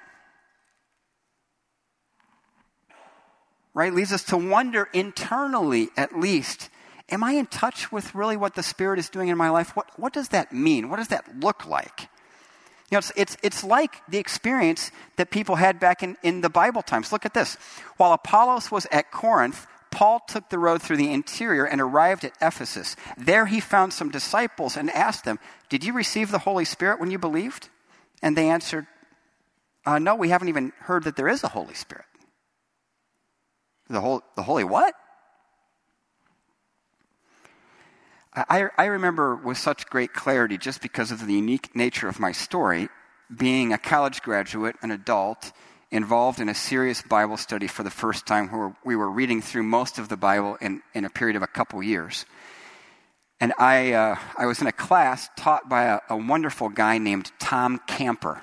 Right? 3.73 3.95
Leaves 3.95 4.13
us 4.13 4.25
to 4.25 4.37
wonder 4.37 4.89
internally, 4.93 5.91
at 5.97 6.19
least, 6.19 6.71
am 7.09 7.23
I 7.23 7.33
in 7.33 7.47
touch 7.47 7.93
with 7.93 8.15
really 8.15 8.37
what 8.37 8.55
the 8.55 8.63
Spirit 8.63 8.99
is 8.99 9.09
doing 9.09 9.29
in 9.29 9.39
my 9.39 9.51
life? 9.51 9.77
What, 9.77 9.89
what 9.97 10.13
does 10.13 10.29
that 10.29 10.53
mean? 10.53 10.89
What 10.89 10.97
does 10.97 11.09
that 11.09 11.39
look 11.39 11.67
like? 11.67 12.09
You 12.91 12.97
know, 12.97 12.99
it's, 12.99 13.13
it's, 13.17 13.37
it's 13.43 13.65
like 13.65 14.03
the 14.09 14.19
experience 14.19 14.91
that 15.17 15.31
people 15.31 15.57
had 15.57 15.79
back 15.79 16.03
in, 16.03 16.17
in 16.23 16.41
the 16.41 16.49
Bible 16.49 16.83
times. 16.83 17.13
Look 17.13 17.25
at 17.25 17.35
this. 17.35 17.57
While 17.97 18.13
Apollos 18.13 18.71
was 18.71 18.87
at 18.91 19.13
Corinth, 19.13 19.67
Paul 19.91 20.21
took 20.27 20.49
the 20.49 20.59
road 20.59 20.83
through 20.83 20.97
the 20.97 21.13
interior 21.13 21.65
and 21.65 21.81
arrived 21.81 22.25
at 22.25 22.33
Ephesus. 22.41 22.97
There 23.17 23.47
he 23.47 23.61
found 23.61 23.93
some 23.93 24.11
disciples 24.11 24.77
and 24.77 24.91
asked 24.91 25.25
them, 25.25 25.39
Did 25.69 25.85
you 25.85 25.93
receive 25.93 26.31
the 26.31 26.39
Holy 26.39 26.65
Spirit 26.65 27.01
when 27.01 27.11
you 27.11 27.19
believed? 27.19 27.69
And 28.23 28.37
they 28.37 28.49
answered, 28.49 28.87
uh, 29.87 29.99
No, 29.99 30.17
we 30.17 30.31
haven't 30.31 30.49
even 30.49 30.73
heard 30.81 31.05
that 31.05 31.17
there 31.17 31.29
is 31.29 31.45
a 31.45 31.49
Holy 31.49 31.75
Spirit. 31.75 32.07
The, 33.89 34.01
whole, 34.01 34.23
the 34.37 34.43
Holy 34.43 34.65
what? 34.65 34.95
I, 38.33 38.69
I 38.79 38.85
remember 38.87 39.35
with 39.35 39.59
such 39.59 39.87
great 39.87 40.13
clarity, 40.13 40.57
just 40.57 40.83
because 40.83 41.11
of 41.11 41.27
the 41.27 41.35
unique 41.35 41.75
nature 41.75 42.09
of 42.09 42.21
my 42.21 42.33
story, 42.33 42.89
being 43.35 43.73
a 43.73 43.79
college 43.79 44.23
graduate, 44.23 44.77
an 44.83 44.93
adult, 44.93 45.53
involved 45.91 46.39
in 46.39 46.49
a 46.49 46.55
serious 46.55 47.03
Bible 47.03 47.37
study 47.37 47.67
for 47.67 47.83
the 47.83 47.91
first 47.91 48.27
time, 48.27 48.49
where 48.49 48.77
we 48.85 48.95
were 48.95 49.11
reading 49.11 49.43
through 49.43 49.65
most 49.65 49.99
of 49.99 50.09
the 50.09 50.17
Bible 50.17 50.57
in, 50.61 50.83
in 50.95 51.05
a 51.05 51.11
period 51.11 51.37
of 51.37 51.43
a 51.43 51.49
couple 51.49 51.83
years. 51.83 52.25
And 53.41 53.53
I, 53.59 53.95
uh, 53.95 54.17
I 54.39 54.47
was 54.47 54.61
in 54.61 54.69
a 54.69 54.73
class 54.73 55.29
taught 55.37 55.69
by 55.69 55.85
a, 55.85 56.01
a, 56.11 56.17
wonderful 56.17 56.69
guy 56.69 56.99
named 56.99 57.33
Tom 57.41 57.81
Camper. 57.87 58.43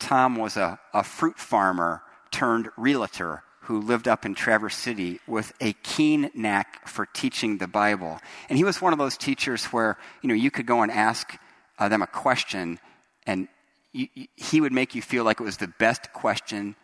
Tom 0.00 0.36
was 0.36 0.56
a, 0.56 0.80
a 0.92 1.04
fruit 1.04 1.38
farmer 1.38 2.02
turned 2.32 2.70
realtor 2.76 3.44
who 3.62 3.80
lived 3.80 4.08
up 4.08 4.26
in 4.26 4.34
Traverse 4.34 4.76
City 4.76 5.20
with 5.26 5.52
a 5.60 5.72
keen 5.84 6.30
knack 6.34 6.86
for 6.88 7.06
teaching 7.06 7.58
the 7.58 7.68
Bible. 7.68 8.18
And 8.48 8.58
he 8.58 8.64
was 8.64 8.82
one 8.82 8.92
of 8.92 8.98
those 8.98 9.16
teachers 9.16 9.66
where, 9.66 9.98
you 10.20 10.28
know, 10.28 10.34
you 10.34 10.50
could 10.50 10.66
go 10.66 10.82
and 10.82 10.90
ask 10.90 11.38
uh, 11.78 11.88
them 11.88 12.02
a 12.02 12.06
question 12.06 12.80
and 13.24 13.46
you, 13.92 14.08
you, 14.14 14.26
he 14.36 14.60
would 14.60 14.72
make 14.72 14.94
you 14.94 15.02
feel 15.02 15.22
like 15.22 15.40
it 15.40 15.44
was 15.44 15.58
the 15.58 15.68
best 15.78 16.12
question 16.12 16.74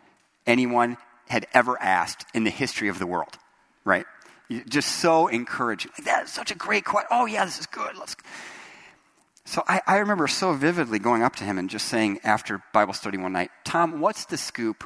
anyone 0.47 0.97
had 1.27 1.47
ever 1.53 1.79
asked 1.81 2.25
in 2.33 2.45
the 2.45 2.49
history 2.49 2.87
of 2.87 2.97
the 2.97 3.05
world, 3.05 3.37
right? 3.83 4.05
Just 4.67 4.99
so 4.99 5.27
encouraging. 5.27 5.91
Like, 5.97 6.05
that 6.05 6.23
is 6.25 6.31
such 6.31 6.49
a 6.49 6.55
great 6.55 6.85
question. 6.85 7.09
Oh, 7.11 7.25
yeah, 7.25 7.43
this 7.43 7.59
is 7.59 7.65
good. 7.65 7.97
Let's. 7.97 8.15
So 9.45 9.63
I, 9.67 9.81
I 9.85 9.97
remember 9.97 10.27
so 10.27 10.53
vividly 10.53 10.97
going 10.97 11.23
up 11.23 11.35
to 11.37 11.43
him 11.43 11.57
and 11.57 11.69
just 11.69 11.87
saying 11.87 12.19
after 12.23 12.63
Bible 12.71 12.93
study 12.93 13.17
one 13.17 13.33
night, 13.33 13.51
Tom, 13.65 13.99
what's 13.99 14.25
the 14.25 14.37
scoop 14.37 14.83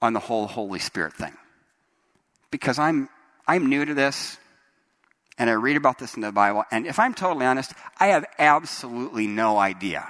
on 0.00 0.12
the 0.12 0.20
whole 0.20 0.46
Holy 0.46 0.78
Spirit 0.78 1.14
thing. 1.14 1.32
Because 2.50 2.78
I'm, 2.78 3.08
I'm 3.46 3.66
new 3.68 3.84
to 3.84 3.94
this. 3.94 4.38
and 5.38 5.48
I 5.48 5.52
read 5.52 5.76
about 5.76 5.98
this 5.98 6.14
in 6.14 6.22
the 6.22 6.32
Bible, 6.32 6.64
and 6.70 6.86
if 6.86 6.98
I'm 6.98 7.14
totally 7.14 7.46
honest, 7.46 7.72
I 7.98 8.08
have 8.08 8.24
absolutely 8.38 9.26
no 9.26 9.58
idea 9.58 10.08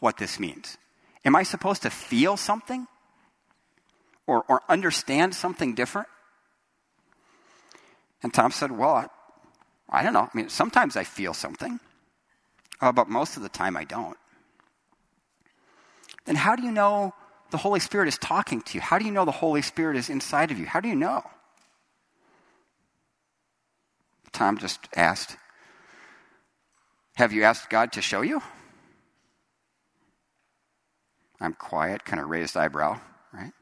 what 0.00 0.16
this 0.16 0.40
means. 0.40 0.78
Am 1.24 1.36
I 1.36 1.42
supposed 1.42 1.82
to 1.82 1.90
feel 1.90 2.36
something? 2.36 2.86
Or, 4.26 4.44
or 4.48 4.62
understand 4.68 5.34
something 5.34 5.74
different? 5.74 6.08
And 8.22 8.32
Tom 8.32 8.50
said, 8.50 8.70
Well, 8.70 8.94
I, 8.94 9.06
I 9.88 10.02
don't 10.02 10.12
know. 10.12 10.28
I 10.32 10.36
mean, 10.36 10.48
sometimes 10.48 10.96
I 10.96 11.04
feel 11.04 11.34
something, 11.34 11.80
uh, 12.80 12.92
but 12.92 13.08
most 13.08 13.36
of 13.36 13.42
the 13.42 13.48
time 13.48 13.76
I 13.76 13.84
don't. 13.84 14.16
Then 16.24 16.36
how 16.36 16.56
do 16.56 16.62
you 16.62 16.72
know 16.72 17.14
the 17.50 17.58
Holy 17.58 17.80
Spirit 17.80 18.08
is 18.08 18.18
talking 18.18 18.60
to 18.62 18.74
you? 18.74 18.80
How 18.80 18.98
do 18.98 19.04
you 19.04 19.10
know 19.10 19.24
the 19.24 19.30
Holy 19.30 19.62
Spirit 19.62 19.96
is 19.96 20.10
inside 20.10 20.50
of 20.50 20.58
you? 20.58 20.66
How 20.66 20.80
do 20.80 20.88
you 20.88 20.94
know? 20.94 21.24
Tom 24.32 24.58
just 24.58 24.80
asked, 24.94 25.36
Have 27.16 27.32
you 27.32 27.44
asked 27.44 27.70
God 27.70 27.92
to 27.92 28.02
show 28.02 28.20
you? 28.20 28.42
I'm 31.40 31.54
quiet, 31.54 32.04
kind 32.04 32.20
of 32.20 32.28
raised 32.28 32.56
eyebrow, 32.56 33.00
right? 33.32 33.52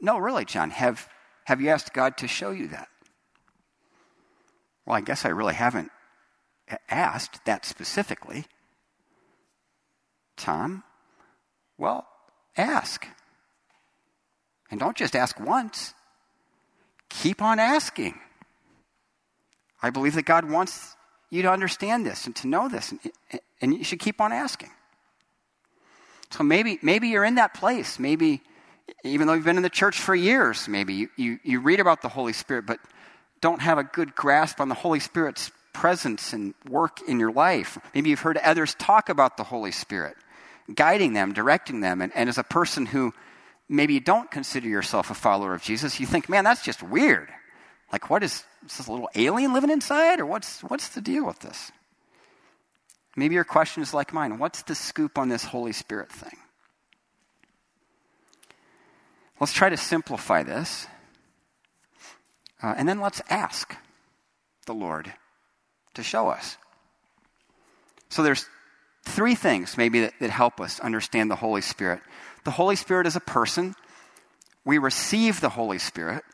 No, 0.00 0.18
really, 0.18 0.44
John, 0.44 0.70
have, 0.70 1.08
have 1.44 1.60
you 1.60 1.68
asked 1.68 1.92
God 1.92 2.16
to 2.18 2.28
show 2.28 2.50
you 2.50 2.68
that? 2.68 2.88
Well, 4.86 4.96
I 4.96 5.00
guess 5.00 5.24
I 5.24 5.28
really 5.28 5.54
haven't 5.54 5.90
asked 6.88 7.44
that 7.44 7.64
specifically. 7.64 8.46
Tom, 10.36 10.82
well, 11.78 12.06
ask. 12.56 13.06
And 14.70 14.80
don't 14.80 14.96
just 14.96 15.14
ask 15.14 15.38
once, 15.38 15.94
keep 17.08 17.42
on 17.42 17.58
asking. 17.58 18.18
I 19.82 19.90
believe 19.90 20.14
that 20.14 20.24
God 20.24 20.48
wants 20.48 20.96
you 21.30 21.42
to 21.42 21.50
understand 21.50 22.06
this 22.06 22.26
and 22.26 22.36
to 22.36 22.46
know 22.48 22.68
this, 22.68 22.90
and, 22.92 23.00
and 23.60 23.74
you 23.74 23.84
should 23.84 23.98
keep 23.98 24.20
on 24.20 24.32
asking. 24.32 24.70
So 26.30 26.42
maybe, 26.42 26.78
maybe 26.82 27.08
you're 27.08 27.24
in 27.24 27.34
that 27.34 27.52
place. 27.52 27.98
Maybe, 27.98 28.40
even 29.04 29.26
though 29.26 29.34
you've 29.34 29.44
been 29.44 29.56
in 29.58 29.62
the 29.62 29.70
church 29.70 29.98
for 29.98 30.14
years, 30.14 30.68
maybe 30.68 30.94
you, 30.94 31.08
you, 31.16 31.38
you 31.42 31.60
read 31.60 31.80
about 31.80 32.00
the 32.00 32.08
Holy 32.08 32.32
Spirit, 32.32 32.64
but 32.66 32.78
don't 33.40 33.60
have 33.60 33.76
a 33.76 33.84
good 33.84 34.14
grasp 34.14 34.60
on 34.60 34.68
the 34.68 34.74
Holy 34.74 35.00
Spirit's 35.00 35.50
presence 35.72 36.32
and 36.32 36.54
work 36.68 37.00
in 37.06 37.18
your 37.18 37.32
life. 37.32 37.78
Maybe 37.94 38.10
you've 38.10 38.20
heard 38.20 38.38
others 38.38 38.74
talk 38.74 39.08
about 39.08 39.36
the 39.36 39.44
Holy 39.44 39.72
Spirit, 39.72 40.16
guiding 40.74 41.12
them, 41.12 41.32
directing 41.32 41.80
them. 41.80 42.00
And, 42.00 42.12
and 42.14 42.28
as 42.28 42.38
a 42.38 42.44
person 42.44 42.86
who 42.86 43.12
maybe 43.68 43.94
you 43.94 44.00
don't 44.00 44.30
consider 44.30 44.68
yourself 44.68 45.10
a 45.10 45.14
follower 45.14 45.54
of 45.54 45.62
Jesus, 45.62 46.00
you 46.00 46.06
think, 46.06 46.28
man, 46.28 46.44
that's 46.44 46.62
just 46.62 46.82
weird. 46.82 47.28
Like, 47.92 48.10
what 48.10 48.22
is, 48.22 48.44
is 48.66 48.78
this 48.78 48.88
little 48.88 49.10
alien 49.14 49.52
living 49.52 49.70
inside, 49.70 50.20
or 50.20 50.26
what's, 50.26 50.60
what's 50.62 50.88
the 50.90 51.00
deal 51.00 51.26
with 51.26 51.40
this? 51.40 51.72
Maybe 53.16 53.34
your 53.34 53.44
question 53.44 53.82
is 53.82 53.92
like 53.92 54.12
mine 54.12 54.38
what's 54.38 54.62
the 54.62 54.74
scoop 54.74 55.18
on 55.18 55.28
this 55.28 55.44
Holy 55.44 55.72
Spirit 55.72 56.10
thing? 56.10 56.38
Let's 59.38 59.52
try 59.52 59.68
to 59.68 59.76
simplify 59.76 60.42
this. 60.42 60.86
Uh, 62.62 62.74
and 62.76 62.88
then 62.88 63.00
let's 63.00 63.20
ask 63.28 63.76
the 64.66 64.74
Lord 64.74 65.12
to 65.94 66.02
show 66.02 66.28
us. 66.28 66.56
So 68.08 68.22
there's 68.22 68.46
three 69.02 69.34
things 69.34 69.76
maybe 69.76 70.00
that, 70.00 70.14
that 70.20 70.30
help 70.30 70.60
us 70.60 70.80
understand 70.80 71.30
the 71.30 71.36
Holy 71.36 71.60
Spirit. 71.60 72.00
The 72.44 72.52
Holy 72.52 72.76
Spirit 72.76 73.06
is 73.06 73.16
a 73.16 73.20
person. 73.20 73.74
We 74.64 74.78
receive 74.78 75.40
the 75.40 75.50
Holy 75.50 75.78
Spirit, 75.78 76.24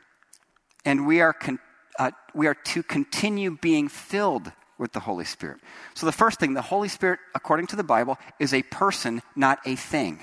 and 0.84 1.06
we 1.06 1.20
are, 1.20 1.32
con- 1.32 1.60
uh, 1.98 2.10
we 2.34 2.46
are 2.46 2.54
to 2.54 2.82
continue 2.82 3.56
being 3.60 3.88
filled 3.88 4.52
with 4.78 4.92
the 4.92 5.00
Holy 5.00 5.24
Spirit. 5.24 5.58
So, 5.94 6.06
the 6.06 6.12
first 6.12 6.38
thing, 6.38 6.54
the 6.54 6.62
Holy 6.62 6.88
Spirit, 6.88 7.20
according 7.34 7.66
to 7.68 7.76
the 7.76 7.82
Bible, 7.82 8.18
is 8.38 8.54
a 8.54 8.62
person, 8.64 9.22
not 9.34 9.58
a 9.64 9.76
thing. 9.76 10.20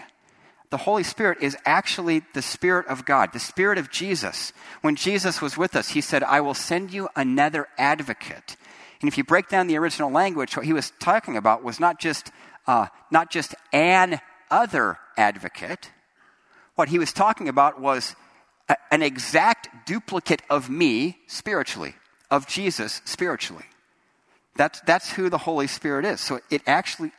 The 0.70 0.78
Holy 0.78 1.04
Spirit 1.04 1.40
is 1.42 1.58
actually 1.66 2.24
the 2.34 2.42
Spirit 2.42 2.88
of 2.88 3.06
God, 3.06 3.34
the 3.34 3.40
Spirit 3.40 3.78
of 3.78 3.92
Jesus. 3.92 4.52
When 4.82 4.96
Jesus 4.96 5.42
was 5.42 5.58
with 5.58 5.76
us, 5.76 5.90
he 5.90 6.02
said, 6.02 6.24
I 6.24 6.42
will 6.42 6.54
send 6.54 6.92
you 6.92 7.10
another 7.16 7.68
advocate. 7.78 8.56
And 9.06 9.08
if 9.14 9.20
you 9.20 9.24
break 9.24 9.50
down 9.50 9.68
the 9.68 9.78
original 9.78 10.10
language, 10.10 10.58
what 10.58 10.66
he 10.66 10.74
was 10.74 10.92
talking 11.00 11.38
about 11.38 11.64
was 11.64 11.80
not 11.80 12.00
just, 12.00 12.32
uh, 12.66 12.88
not 13.12 13.30
just 13.30 13.54
an 13.72 14.20
other 14.50 14.98
advocate. 15.16 15.92
What 16.74 16.90
he 16.90 16.98
was 16.98 17.14
talking 17.14 17.48
about 17.48 17.80
was 17.80 18.16
a, 18.68 18.76
an 18.90 19.04
exact 19.04 19.86
duplicate 19.86 20.42
of 20.50 20.72
me 20.72 21.20
spiritually, 21.28 21.94
of 22.32 22.48
Jesus 22.48 23.04
spiritually. 23.06 23.66
That's, 24.56 24.82
that's 24.82 25.12
who 25.12 25.30
the 25.30 25.38
Holy 25.38 25.68
Spirit 25.68 26.04
is. 26.04 26.20
So 26.20 26.40
it 26.50 26.64
actually, 26.66 27.12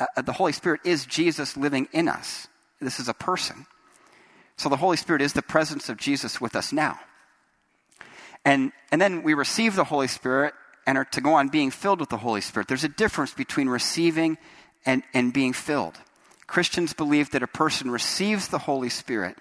uh, 0.00 0.06
uh, 0.16 0.22
the 0.22 0.32
Holy 0.32 0.50
Spirit 0.50 0.80
is 0.82 1.06
Jesus 1.06 1.56
living 1.56 1.86
in 1.92 2.08
us. 2.08 2.48
This 2.80 2.98
is 2.98 3.06
a 3.06 3.14
person. 3.14 3.64
So 4.56 4.68
the 4.68 4.76
Holy 4.76 4.96
Spirit 4.96 5.22
is 5.22 5.34
the 5.34 5.42
presence 5.42 5.88
of 5.88 5.98
Jesus 5.98 6.40
with 6.40 6.56
us 6.56 6.72
now. 6.72 6.98
And, 8.44 8.72
and 8.90 9.00
then 9.00 9.22
we 9.22 9.34
receive 9.34 9.76
the 9.76 9.84
Holy 9.84 10.08
Spirit 10.08 10.52
and 10.88 10.96
are 10.96 11.04
to 11.04 11.20
go 11.20 11.34
on 11.34 11.48
being 11.48 11.70
filled 11.70 12.00
with 12.00 12.08
the 12.08 12.16
Holy 12.16 12.40
Spirit. 12.40 12.66
There's 12.66 12.82
a 12.82 12.88
difference 12.88 13.34
between 13.34 13.68
receiving 13.68 14.38
and, 14.86 15.02
and 15.12 15.34
being 15.34 15.52
filled. 15.52 15.98
Christians 16.46 16.94
believe 16.94 17.30
that 17.32 17.42
a 17.42 17.46
person 17.46 17.90
receives 17.90 18.48
the 18.48 18.58
Holy 18.58 18.88
Spirit 18.88 19.36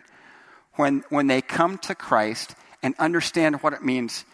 when, 0.74 1.06
when 1.08 1.28
they 1.28 1.42
come 1.42 1.78
to 1.78 1.96
Christ 1.96 2.54
and 2.84 2.96
understand 3.00 3.64
what 3.64 3.72
it 3.72 3.82
means 3.82 4.26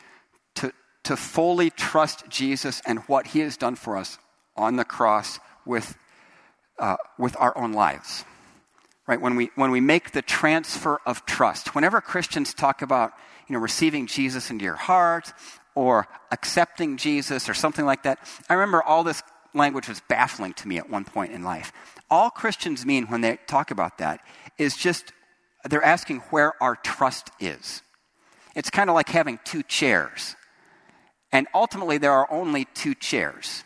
to 0.56 0.74
to 1.04 1.18
fully 1.18 1.70
trust 1.70 2.28
Jesus 2.30 2.82
and 2.86 3.00
what 3.02 3.28
he 3.28 3.40
has 3.40 3.58
done 3.58 3.76
for 3.76 3.98
us 3.98 4.18
on 4.56 4.78
the 4.78 4.86
cross 4.86 5.40
with, 5.66 5.98
uh, 6.80 6.96
with 7.20 7.36
our 7.40 7.58
own 7.58 7.74
lives. 7.74 8.24
Right? 9.06 9.20
When 9.20 9.36
we, 9.36 9.52
when 9.56 9.72
we 9.72 9.82
make 9.82 10.12
the 10.12 10.22
transfer 10.22 11.02
of 11.06 11.26
trust. 11.26 11.76
Whenever 11.76 12.00
Christians 12.00 12.54
talk 12.54 12.82
about 12.82 13.12
you 13.48 13.54
know, 13.54 13.60
receiving 13.60 14.08
Jesus 14.08 14.50
into 14.50 14.64
your 14.64 14.76
heart 14.76 15.34
or 15.76 16.08
accepting 16.32 16.98
Jesus 16.98 17.50
or 17.50 17.54
something 17.54 17.86
like 17.86 18.04
that, 18.04 18.20
I 18.50 18.54
remember 18.54 18.84
all 18.84 19.04
this 19.04 19.24
language 19.54 19.88
was 19.88 20.02
baffling 20.08 20.54
to 20.54 20.68
me 20.68 20.78
at 20.78 20.90
one 20.90 21.06
point 21.06 21.32
in 21.32 21.44
life. 21.44 21.72
All 22.10 22.30
Christians 22.30 22.86
mean 22.86 23.06
when 23.06 23.22
they 23.22 23.38
talk 23.48 23.72
about 23.72 23.98
that 24.00 24.20
is 24.58 24.76
just 24.76 25.14
they're 25.66 25.84
asking 25.84 26.20
where 26.30 26.62
our 26.62 26.76
trust 26.76 27.32
is. 27.40 27.82
It's 28.56 28.70
kind 28.70 28.90
of 28.90 28.96
like 28.96 29.10
having 29.10 29.40
two 29.44 29.64
chairs. 29.64 30.36
And 31.32 31.48
ultimately, 31.54 31.98
there 31.98 32.12
are 32.12 32.32
only 32.32 32.66
two 32.76 32.94
chairs. 32.94 33.64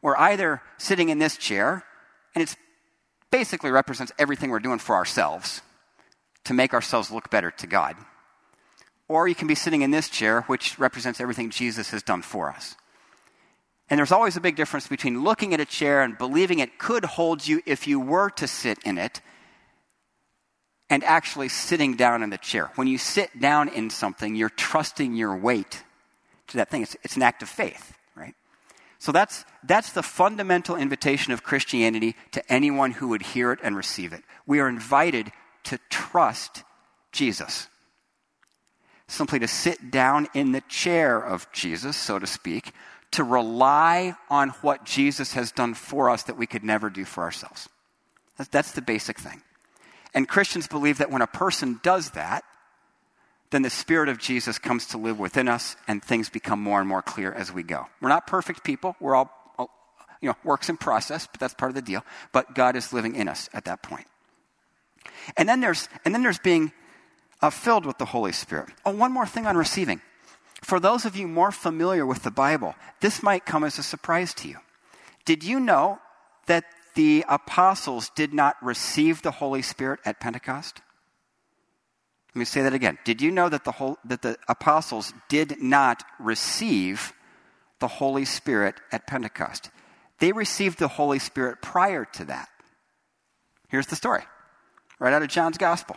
We're 0.00 0.16
either 0.16 0.62
sitting 0.78 1.10
in 1.10 1.18
this 1.18 1.36
chair, 1.36 1.84
and 2.34 2.42
it 2.42 2.56
basically 3.30 3.70
represents 3.70 4.12
everything 4.18 4.50
we're 4.50 4.60
doing 4.60 4.78
for 4.78 4.94
ourselves 4.94 5.60
to 6.44 6.54
make 6.54 6.72
ourselves 6.72 7.10
look 7.10 7.28
better 7.28 7.50
to 7.50 7.66
God. 7.66 7.96
Or 9.08 9.28
you 9.28 9.34
can 9.34 9.46
be 9.46 9.54
sitting 9.54 9.82
in 9.82 9.90
this 9.90 10.08
chair, 10.08 10.42
which 10.42 10.78
represents 10.78 11.20
everything 11.20 11.50
Jesus 11.50 11.90
has 11.90 12.02
done 12.02 12.22
for 12.22 12.50
us. 12.50 12.74
And 13.88 13.98
there's 13.98 14.12
always 14.12 14.36
a 14.36 14.40
big 14.40 14.56
difference 14.56 14.88
between 14.88 15.22
looking 15.22 15.54
at 15.54 15.60
a 15.60 15.64
chair 15.64 16.02
and 16.02 16.18
believing 16.18 16.58
it 16.58 16.78
could 16.78 17.04
hold 17.04 17.46
you 17.46 17.62
if 17.66 17.86
you 17.86 18.00
were 18.00 18.30
to 18.30 18.48
sit 18.48 18.78
in 18.84 18.98
it 18.98 19.20
and 20.90 21.04
actually 21.04 21.48
sitting 21.48 21.94
down 21.94 22.22
in 22.22 22.30
the 22.30 22.38
chair. 22.38 22.70
When 22.74 22.88
you 22.88 22.98
sit 22.98 23.40
down 23.40 23.68
in 23.68 23.90
something, 23.90 24.34
you're 24.34 24.50
trusting 24.50 25.14
your 25.14 25.36
weight 25.36 25.84
to 26.48 26.56
that 26.56 26.70
thing. 26.70 26.82
It's, 26.82 26.96
it's 27.02 27.16
an 27.16 27.22
act 27.22 27.42
of 27.42 27.48
faith, 27.48 27.96
right? 28.16 28.34
So 28.98 29.12
that's, 29.12 29.44
that's 29.64 29.92
the 29.92 30.02
fundamental 30.02 30.76
invitation 30.76 31.32
of 31.32 31.42
Christianity 31.42 32.16
to 32.32 32.52
anyone 32.52 32.92
who 32.92 33.08
would 33.08 33.22
hear 33.22 33.52
it 33.52 33.60
and 33.62 33.76
receive 33.76 34.12
it. 34.12 34.22
We 34.46 34.60
are 34.60 34.68
invited 34.68 35.30
to 35.64 35.78
trust 35.90 36.62
Jesus. 37.12 37.68
Simply 39.08 39.38
to 39.38 39.48
sit 39.48 39.90
down 39.90 40.26
in 40.34 40.52
the 40.52 40.62
chair 40.62 41.18
of 41.18 41.50
Jesus, 41.52 41.96
so 41.96 42.18
to 42.18 42.26
speak, 42.26 42.72
to 43.12 43.22
rely 43.22 44.14
on 44.28 44.50
what 44.60 44.84
Jesus 44.84 45.32
has 45.34 45.52
done 45.52 45.74
for 45.74 46.10
us 46.10 46.24
that 46.24 46.36
we 46.36 46.46
could 46.46 46.64
never 46.64 46.90
do 46.90 47.04
for 47.04 47.22
ourselves. 47.22 47.68
That's, 48.50 48.72
the 48.72 48.82
basic 48.82 49.18
thing. 49.18 49.42
And 50.12 50.28
Christians 50.28 50.66
believe 50.66 50.98
that 50.98 51.10
when 51.10 51.22
a 51.22 51.26
person 51.26 51.80
does 51.82 52.10
that, 52.10 52.44
then 53.50 53.62
the 53.62 53.70
Spirit 53.70 54.08
of 54.08 54.18
Jesus 54.18 54.58
comes 54.58 54.86
to 54.88 54.98
live 54.98 55.18
within 55.18 55.48
us 55.48 55.76
and 55.86 56.02
things 56.02 56.28
become 56.28 56.60
more 56.60 56.80
and 56.80 56.88
more 56.88 57.00
clear 57.00 57.32
as 57.32 57.52
we 57.52 57.62
go. 57.62 57.86
We're 58.00 58.08
not 58.08 58.26
perfect 58.26 58.64
people. 58.64 58.96
We're 59.00 59.14
all, 59.14 59.30
you 60.20 60.28
know, 60.28 60.36
works 60.44 60.68
in 60.68 60.76
process, 60.76 61.26
but 61.30 61.40
that's 61.40 61.54
part 61.54 61.70
of 61.70 61.74
the 61.76 61.82
deal. 61.82 62.04
But 62.32 62.54
God 62.54 62.76
is 62.76 62.92
living 62.92 63.14
in 63.14 63.28
us 63.28 63.48
at 63.54 63.64
that 63.66 63.82
point. 63.82 64.06
And 65.36 65.48
then 65.48 65.60
there's, 65.60 65.88
and 66.04 66.12
then 66.12 66.22
there's 66.22 66.40
being 66.40 66.72
uh, 67.42 67.50
filled 67.50 67.86
with 67.86 67.98
the 67.98 68.06
Holy 68.06 68.32
Spirit. 68.32 68.70
Oh, 68.84 68.92
one 68.92 69.12
more 69.12 69.26
thing 69.26 69.46
on 69.46 69.56
receiving. 69.56 70.00
For 70.62 70.80
those 70.80 71.04
of 71.04 71.16
you 71.16 71.28
more 71.28 71.52
familiar 71.52 72.06
with 72.06 72.22
the 72.22 72.30
Bible, 72.30 72.74
this 73.00 73.22
might 73.22 73.44
come 73.44 73.64
as 73.64 73.78
a 73.78 73.82
surprise 73.82 74.34
to 74.34 74.48
you. 74.48 74.56
Did 75.24 75.44
you 75.44 75.60
know 75.60 75.98
that 76.46 76.64
the 76.94 77.24
apostles 77.28 78.10
did 78.14 78.32
not 78.32 78.56
receive 78.62 79.22
the 79.22 79.32
Holy 79.32 79.62
Spirit 79.62 80.00
at 80.04 80.20
Pentecost? 80.20 80.80
Let 82.34 82.38
me 82.40 82.44
say 82.44 82.62
that 82.62 82.74
again. 82.74 82.98
Did 83.04 83.20
you 83.20 83.30
know 83.30 83.48
that 83.48 83.64
the, 83.64 83.72
whole, 83.72 83.98
that 84.04 84.22
the 84.22 84.38
apostles 84.48 85.12
did 85.28 85.62
not 85.62 86.04
receive 86.18 87.12
the 87.78 87.88
Holy 87.88 88.24
Spirit 88.24 88.76
at 88.90 89.06
Pentecost. 89.06 89.70
They 90.18 90.32
received 90.32 90.78
the 90.78 90.88
Holy 90.88 91.18
Spirit 91.18 91.60
prior 91.60 92.04
to 92.14 92.24
that. 92.26 92.48
Here's 93.68 93.86
the 93.86 93.96
story, 93.96 94.22
right 94.98 95.12
out 95.12 95.22
of 95.22 95.28
John's 95.28 95.58
Gospel. 95.58 95.96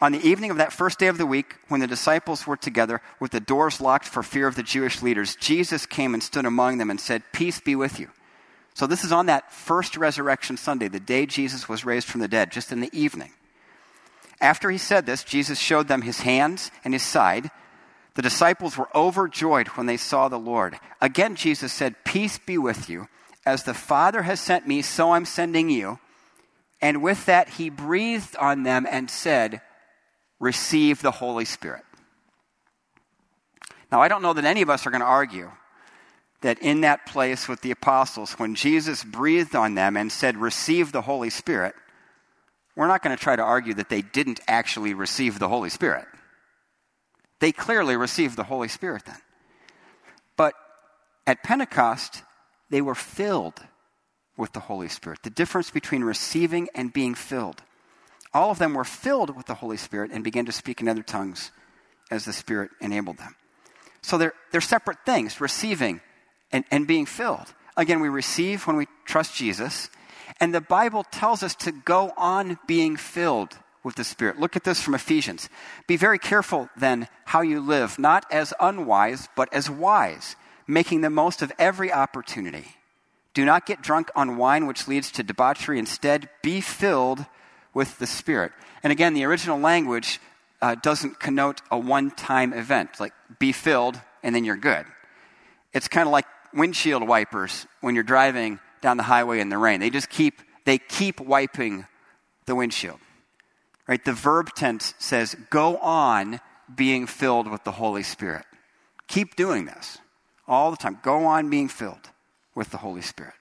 On 0.00 0.12
the 0.12 0.26
evening 0.26 0.50
of 0.50 0.58
that 0.58 0.72
first 0.72 0.98
day 0.98 1.06
of 1.06 1.16
the 1.16 1.26
week, 1.26 1.56
when 1.68 1.80
the 1.80 1.86
disciples 1.86 2.46
were 2.46 2.56
together 2.56 3.00
with 3.18 3.30
the 3.30 3.40
doors 3.40 3.80
locked 3.80 4.06
for 4.06 4.22
fear 4.22 4.46
of 4.46 4.54
the 4.54 4.62
Jewish 4.62 5.00
leaders, 5.00 5.36
Jesus 5.36 5.86
came 5.86 6.12
and 6.12 6.22
stood 6.22 6.44
among 6.44 6.76
them 6.78 6.90
and 6.90 7.00
said, 7.00 7.22
Peace 7.32 7.60
be 7.60 7.74
with 7.74 7.98
you. 7.98 8.10
So, 8.74 8.86
this 8.86 9.04
is 9.04 9.12
on 9.12 9.26
that 9.26 9.52
first 9.52 9.96
resurrection 9.96 10.58
Sunday, 10.58 10.88
the 10.88 11.00
day 11.00 11.24
Jesus 11.24 11.66
was 11.66 11.86
raised 11.86 12.08
from 12.08 12.20
the 12.20 12.28
dead, 12.28 12.52
just 12.52 12.72
in 12.72 12.80
the 12.80 12.90
evening. 12.92 13.32
After 14.38 14.70
he 14.70 14.76
said 14.76 15.06
this, 15.06 15.24
Jesus 15.24 15.58
showed 15.58 15.88
them 15.88 16.02
his 16.02 16.20
hands 16.20 16.70
and 16.84 16.92
his 16.92 17.02
side. 17.02 17.50
The 18.16 18.22
disciples 18.22 18.76
were 18.76 18.94
overjoyed 18.94 19.68
when 19.68 19.86
they 19.86 19.96
saw 19.96 20.28
the 20.28 20.38
Lord. 20.38 20.78
Again, 21.00 21.36
Jesus 21.36 21.72
said, 21.72 22.04
Peace 22.04 22.38
be 22.38 22.58
with 22.58 22.90
you. 22.90 23.08
As 23.46 23.62
the 23.62 23.74
Father 23.74 24.22
has 24.22 24.40
sent 24.40 24.66
me, 24.66 24.82
so 24.82 25.12
I'm 25.12 25.24
sending 25.24 25.70
you. 25.70 26.00
And 26.82 27.02
with 27.02 27.24
that, 27.26 27.50
he 27.50 27.70
breathed 27.70 28.36
on 28.36 28.62
them 28.62 28.86
and 28.90 29.10
said, 29.10 29.62
Receive 30.38 31.02
the 31.02 31.10
Holy 31.10 31.44
Spirit. 31.44 31.82
Now, 33.90 34.02
I 34.02 34.08
don't 34.08 34.22
know 34.22 34.32
that 34.32 34.44
any 34.44 34.62
of 34.62 34.70
us 34.70 34.86
are 34.86 34.90
going 34.90 35.00
to 35.00 35.06
argue 35.06 35.50
that 36.42 36.58
in 36.60 36.82
that 36.82 37.06
place 37.06 37.48
with 37.48 37.62
the 37.62 37.70
apostles, 37.70 38.34
when 38.34 38.54
Jesus 38.54 39.02
breathed 39.02 39.56
on 39.56 39.74
them 39.74 39.96
and 39.96 40.12
said, 40.12 40.36
Receive 40.36 40.92
the 40.92 41.02
Holy 41.02 41.30
Spirit, 41.30 41.74
we're 42.74 42.88
not 42.88 43.02
going 43.02 43.16
to 43.16 43.22
try 43.22 43.36
to 43.36 43.42
argue 43.42 43.74
that 43.74 43.88
they 43.88 44.02
didn't 44.02 44.40
actually 44.46 44.92
receive 44.92 45.38
the 45.38 45.48
Holy 45.48 45.70
Spirit. 45.70 46.06
They 47.40 47.52
clearly 47.52 47.96
received 47.96 48.36
the 48.36 48.44
Holy 48.44 48.68
Spirit 48.68 49.04
then. 49.06 49.18
But 50.36 50.54
at 51.26 51.42
Pentecost, 51.42 52.22
they 52.70 52.82
were 52.82 52.94
filled 52.94 53.60
with 54.36 54.52
the 54.52 54.60
Holy 54.60 54.88
Spirit. 54.88 55.20
The 55.22 55.30
difference 55.30 55.70
between 55.70 56.04
receiving 56.04 56.68
and 56.74 56.92
being 56.92 57.14
filled. 57.14 57.62
All 58.36 58.50
of 58.50 58.58
them 58.58 58.74
were 58.74 58.84
filled 58.84 59.34
with 59.34 59.46
the 59.46 59.54
Holy 59.54 59.78
Spirit 59.78 60.10
and 60.12 60.22
began 60.22 60.44
to 60.44 60.52
speak 60.52 60.82
in 60.82 60.88
other 60.88 61.02
tongues 61.02 61.52
as 62.10 62.26
the 62.26 62.34
Spirit 62.34 62.70
enabled 62.82 63.16
them. 63.16 63.34
So 64.02 64.18
they're, 64.18 64.34
they're 64.52 64.60
separate 64.60 64.98
things 65.06 65.40
receiving 65.40 66.02
and, 66.52 66.62
and 66.70 66.86
being 66.86 67.06
filled. 67.06 67.54
Again, 67.78 67.98
we 68.00 68.10
receive 68.10 68.66
when 68.66 68.76
we 68.76 68.88
trust 69.06 69.34
Jesus, 69.34 69.88
and 70.38 70.54
the 70.54 70.60
Bible 70.60 71.02
tells 71.02 71.42
us 71.42 71.54
to 71.54 71.72
go 71.72 72.12
on 72.14 72.58
being 72.66 72.98
filled 72.98 73.56
with 73.82 73.94
the 73.94 74.04
Spirit. 74.04 74.38
Look 74.38 74.54
at 74.54 74.64
this 74.64 74.82
from 74.82 74.94
Ephesians. 74.94 75.48
Be 75.86 75.96
very 75.96 76.18
careful 76.18 76.68
then 76.76 77.08
how 77.24 77.40
you 77.40 77.58
live, 77.58 77.98
not 77.98 78.26
as 78.30 78.52
unwise, 78.60 79.30
but 79.34 79.50
as 79.50 79.70
wise, 79.70 80.36
making 80.66 81.00
the 81.00 81.08
most 81.08 81.40
of 81.40 81.52
every 81.58 81.90
opportunity. 81.90 82.76
Do 83.32 83.46
not 83.46 83.64
get 83.64 83.80
drunk 83.80 84.10
on 84.14 84.36
wine, 84.36 84.66
which 84.66 84.86
leads 84.86 85.10
to 85.12 85.22
debauchery. 85.22 85.78
Instead, 85.78 86.28
be 86.42 86.60
filled 86.60 87.24
with 87.76 87.98
the 87.98 88.06
Spirit. 88.06 88.52
And 88.82 88.90
again, 88.90 89.12
the 89.12 89.24
original 89.24 89.58
language 89.58 90.18
uh, 90.62 90.76
doesn't 90.76 91.20
connote 91.20 91.60
a 91.70 91.78
one 91.78 92.10
time 92.10 92.54
event, 92.54 92.98
like 92.98 93.12
be 93.38 93.52
filled 93.52 94.00
and 94.22 94.34
then 94.34 94.46
you're 94.46 94.56
good. 94.56 94.86
It's 95.74 95.86
kind 95.86 96.08
of 96.08 96.10
like 96.10 96.24
windshield 96.54 97.06
wipers 97.06 97.66
when 97.82 97.94
you're 97.94 98.02
driving 98.02 98.60
down 98.80 98.96
the 98.96 99.02
highway 99.02 99.40
in 99.40 99.50
the 99.50 99.58
rain. 99.58 99.80
They 99.80 99.90
just 99.90 100.08
keep, 100.08 100.40
they 100.64 100.78
keep 100.78 101.20
wiping 101.20 101.86
the 102.46 102.54
windshield. 102.54 102.98
Right? 103.86 104.02
The 104.02 104.14
verb 104.14 104.54
tense 104.56 104.94
says, 104.98 105.36
go 105.50 105.76
on 105.76 106.40
being 106.74 107.06
filled 107.06 107.46
with 107.46 107.62
the 107.64 107.72
Holy 107.72 108.02
Spirit. 108.02 108.46
Keep 109.06 109.36
doing 109.36 109.66
this 109.66 109.98
all 110.48 110.70
the 110.70 110.78
time. 110.78 110.98
Go 111.02 111.26
on 111.26 111.50
being 111.50 111.68
filled 111.68 112.08
with 112.54 112.70
the 112.70 112.78
Holy 112.78 113.02
Spirit. 113.02 113.34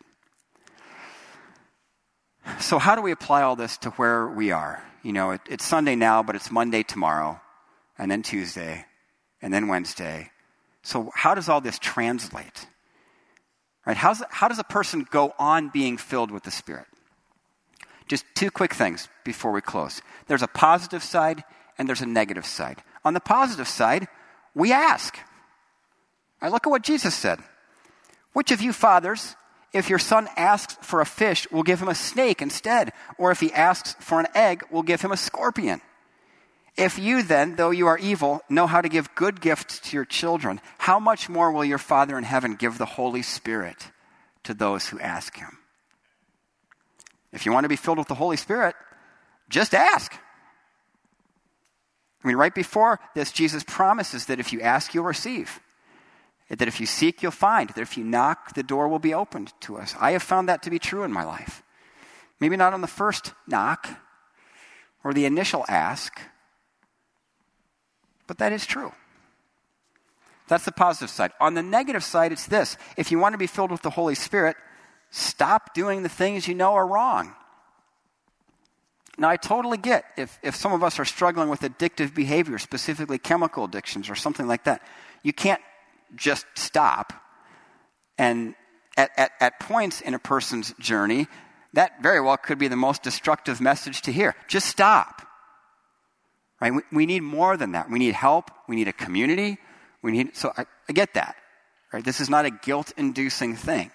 So, 2.60 2.80
how 2.80 2.96
do 2.96 3.02
we 3.02 3.12
apply 3.12 3.42
all 3.42 3.56
this 3.56 3.78
to 3.78 3.90
where 3.92 4.28
we 4.28 4.52
are? 4.52 4.84
You 5.04 5.14
know, 5.14 5.32
it, 5.32 5.42
it's 5.50 5.66
Sunday 5.66 5.96
now, 5.96 6.24
but 6.24 6.36
it's 6.36 6.52
Monday 6.52 6.84
tomorrow, 6.84 7.40
and 7.98 8.10
then 8.10 8.22
Tuesday, 8.22 8.86
and 9.42 9.54
then 9.54 9.68
Wednesday. 9.68 10.32
So, 10.84 11.12
how 11.14 11.36
does 11.36 11.50
all 11.50 11.62
this 11.62 11.80
translate? 11.80 12.68
Right? 13.86 13.98
How's, 13.98 14.24
how 14.30 14.48
does 14.48 14.60
a 14.60 14.64
person 14.64 15.06
go 15.10 15.34
on 15.38 15.70
being 15.70 15.98
filled 15.98 16.32
with 16.32 16.44
the 16.44 16.52
Spirit? 16.52 16.88
Just 18.08 18.26
two 18.36 18.52
quick 18.52 18.74
things 18.74 19.08
before 19.24 19.52
we 19.52 19.62
close. 19.62 20.02
There's 20.28 20.44
a 20.44 20.48
positive 20.48 21.04
side 21.04 21.44
and 21.78 21.88
there's 21.88 22.02
a 22.02 22.06
negative 22.06 22.46
side. 22.46 22.84
On 23.04 23.14
the 23.14 23.20
positive 23.20 23.68
side, 23.68 24.08
we 24.54 24.72
ask. 24.72 25.18
I 26.42 26.50
look 26.50 26.66
at 26.68 26.70
what 26.70 26.84
Jesus 26.84 27.16
said. 27.16 27.40
Which 28.34 28.52
of 28.52 28.62
you 28.62 28.74
fathers, 28.74 29.36
if 29.76 29.90
your 29.90 30.00
son 30.00 30.30
asks 30.38 30.78
for 30.82 31.02
a 31.02 31.06
fish, 31.06 31.46
we'll 31.52 31.64
give 31.64 31.82
him 31.82 31.90
a 31.90 31.96
snake 31.96 32.42
instead? 32.42 32.94
Or 33.18 33.32
if 33.32 33.42
he 33.42 33.52
asks 33.52 33.94
for 34.00 34.22
an 34.22 34.28
egg, 34.34 34.64
we'll 34.72 34.84
give 34.84 35.02
him 35.02 35.12
a 35.12 35.18
scorpion? 35.18 35.82
If 36.78 36.98
you 36.98 37.24
then, 37.24 37.58
though 37.58 37.72
you 37.72 37.88
are 37.88 37.98
evil, 37.98 38.42
know 38.50 38.68
how 38.68 38.80
to 38.80 38.88
give 38.88 39.14
good 39.16 39.42
gifts 39.42 39.80
to 39.80 39.98
your 39.98 40.06
children, 40.06 40.62
how 40.78 40.98
much 40.98 41.28
more 41.28 41.52
will 41.52 41.66
your 41.66 41.78
Father 41.78 42.18
in 42.18 42.24
heaven 42.24 42.56
give 42.56 42.78
the 42.78 42.86
Holy 42.86 43.22
Spirit 43.22 43.92
to 44.44 44.54
those 44.54 44.88
who 44.88 45.00
ask 45.02 45.36
him? 45.36 45.58
If 47.34 47.46
you 47.46 47.52
want 47.52 47.66
to 47.66 47.70
be 47.70 47.76
filled 47.76 47.98
with 47.98 48.08
the 48.08 48.16
Holy 48.16 48.38
Spirit, 48.38 48.76
just 49.50 49.76
ask. 49.76 50.14
I 52.24 52.28
mean, 52.28 52.38
right 52.38 52.56
before 52.56 53.02
this, 53.14 53.34
Jesus 53.34 53.66
promises 53.68 54.28
that 54.28 54.40
if 54.40 54.54
you 54.54 54.62
ask, 54.62 54.94
you'll 54.94 55.04
receive. 55.04 55.60
That 56.50 56.68
if 56.68 56.80
you 56.80 56.86
seek, 56.86 57.24
you'll 57.24 57.32
find. 57.32 57.70
That 57.70 57.82
if 57.82 57.98
you 57.98 58.04
knock, 58.04 58.54
the 58.54 58.64
door 58.64 58.88
will 58.88 59.00
be 59.00 59.14
opened 59.14 59.54
to 59.62 59.78
us. 59.78 59.96
I 60.00 60.12
have 60.12 60.24
found 60.24 60.48
that 60.48 60.62
to 60.64 60.70
be 60.70 60.80
true 60.80 61.04
in 61.04 61.12
my 61.12 61.24
life. 61.24 61.64
Maybe 62.40 62.56
not 62.56 62.74
on 62.74 62.82
the 62.82 62.88
first 62.88 63.34
knock 63.48 63.88
or 65.04 65.14
the 65.14 65.26
initial 65.26 65.66
ask, 65.68 66.20
but 68.28 68.38
that 68.38 68.52
is 68.52 68.66
true. 68.66 68.92
That's 70.48 70.66
the 70.66 70.72
positive 70.72 71.10
side. 71.10 71.32
On 71.40 71.56
the 71.56 71.64
negative 71.64 72.04
side, 72.04 72.32
it's 72.32 72.46
this 72.46 72.78
if 72.98 73.12
you 73.12 73.20
want 73.20 73.34
to 73.34 73.40
be 73.40 73.48
filled 73.48 73.72
with 73.72 73.82
the 73.82 73.90
Holy 73.90 74.16
Spirit, 74.16 74.56
stop 75.10 75.74
doing 75.74 76.04
the 76.04 76.10
things 76.10 76.48
you 76.48 76.56
know 76.56 76.74
are 76.74 76.86
wrong. 76.86 77.34
Now, 79.18 79.30
I 79.30 79.38
totally 79.38 79.78
get 79.78 80.06
if, 80.18 80.38
if 80.44 80.56
some 80.56 80.74
of 80.74 80.84
us 80.84 81.00
are 81.00 81.06
struggling 81.06 81.50
with 81.50 81.62
addictive 81.62 82.14
behavior, 82.14 82.58
specifically 82.58 83.18
chemical 83.18 83.64
addictions 83.64 84.10
or 84.10 84.16
something 84.16 84.46
like 84.46 84.66
that. 84.66 84.82
You 85.24 85.32
can't 85.32 85.62
just 86.16 86.46
stop. 86.56 87.14
And 88.18 88.56
at, 88.98 89.12
at, 89.18 89.32
at 89.40 89.60
points 89.60 90.02
in 90.02 90.14
a 90.14 90.20
person's 90.20 90.74
journey, 90.80 91.28
that 91.74 92.02
very 92.02 92.22
well 92.22 92.38
could 92.38 92.58
be 92.58 92.68
the 92.68 92.76
most 92.76 93.04
destructive 93.04 93.60
message 93.60 94.02
to 94.04 94.12
hear. 94.12 94.36
Just 94.48 94.68
stop. 94.68 95.22
Right? 96.62 96.74
We, 96.74 96.82
we 96.92 97.06
need 97.06 97.22
more 97.22 97.58
than 97.58 97.74
that. 97.74 97.90
We 97.90 98.00
need 98.00 98.14
help. 98.14 98.50
We 98.68 98.76
need 98.76 98.88
a 98.88 98.94
community. 98.94 99.58
We 100.02 100.12
need, 100.12 100.36
so 100.36 100.54
I, 100.58 100.66
I 100.90 100.94
get 100.94 101.14
that. 101.16 101.36
Right? 101.92 102.04
This 102.04 102.22
is 102.22 102.30
not 102.30 102.46
a 102.46 102.52
guilt 102.52 102.94
inducing 102.98 103.56
thing. 103.56 103.92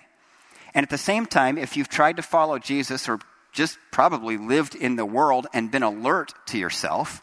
And 0.74 0.84
at 0.84 0.90
the 0.90 0.98
same 0.98 1.26
time, 1.26 1.58
if 1.58 1.76
you've 1.76 1.88
tried 1.88 2.16
to 2.16 2.22
follow 2.22 2.58
Jesus 2.58 3.08
or 3.08 3.18
just 3.52 3.78
probably 3.90 4.36
lived 4.36 4.74
in 4.74 4.96
the 4.96 5.04
world 5.04 5.46
and 5.52 5.70
been 5.70 5.82
alert 5.82 6.32
to 6.48 6.58
yourself, 6.58 7.22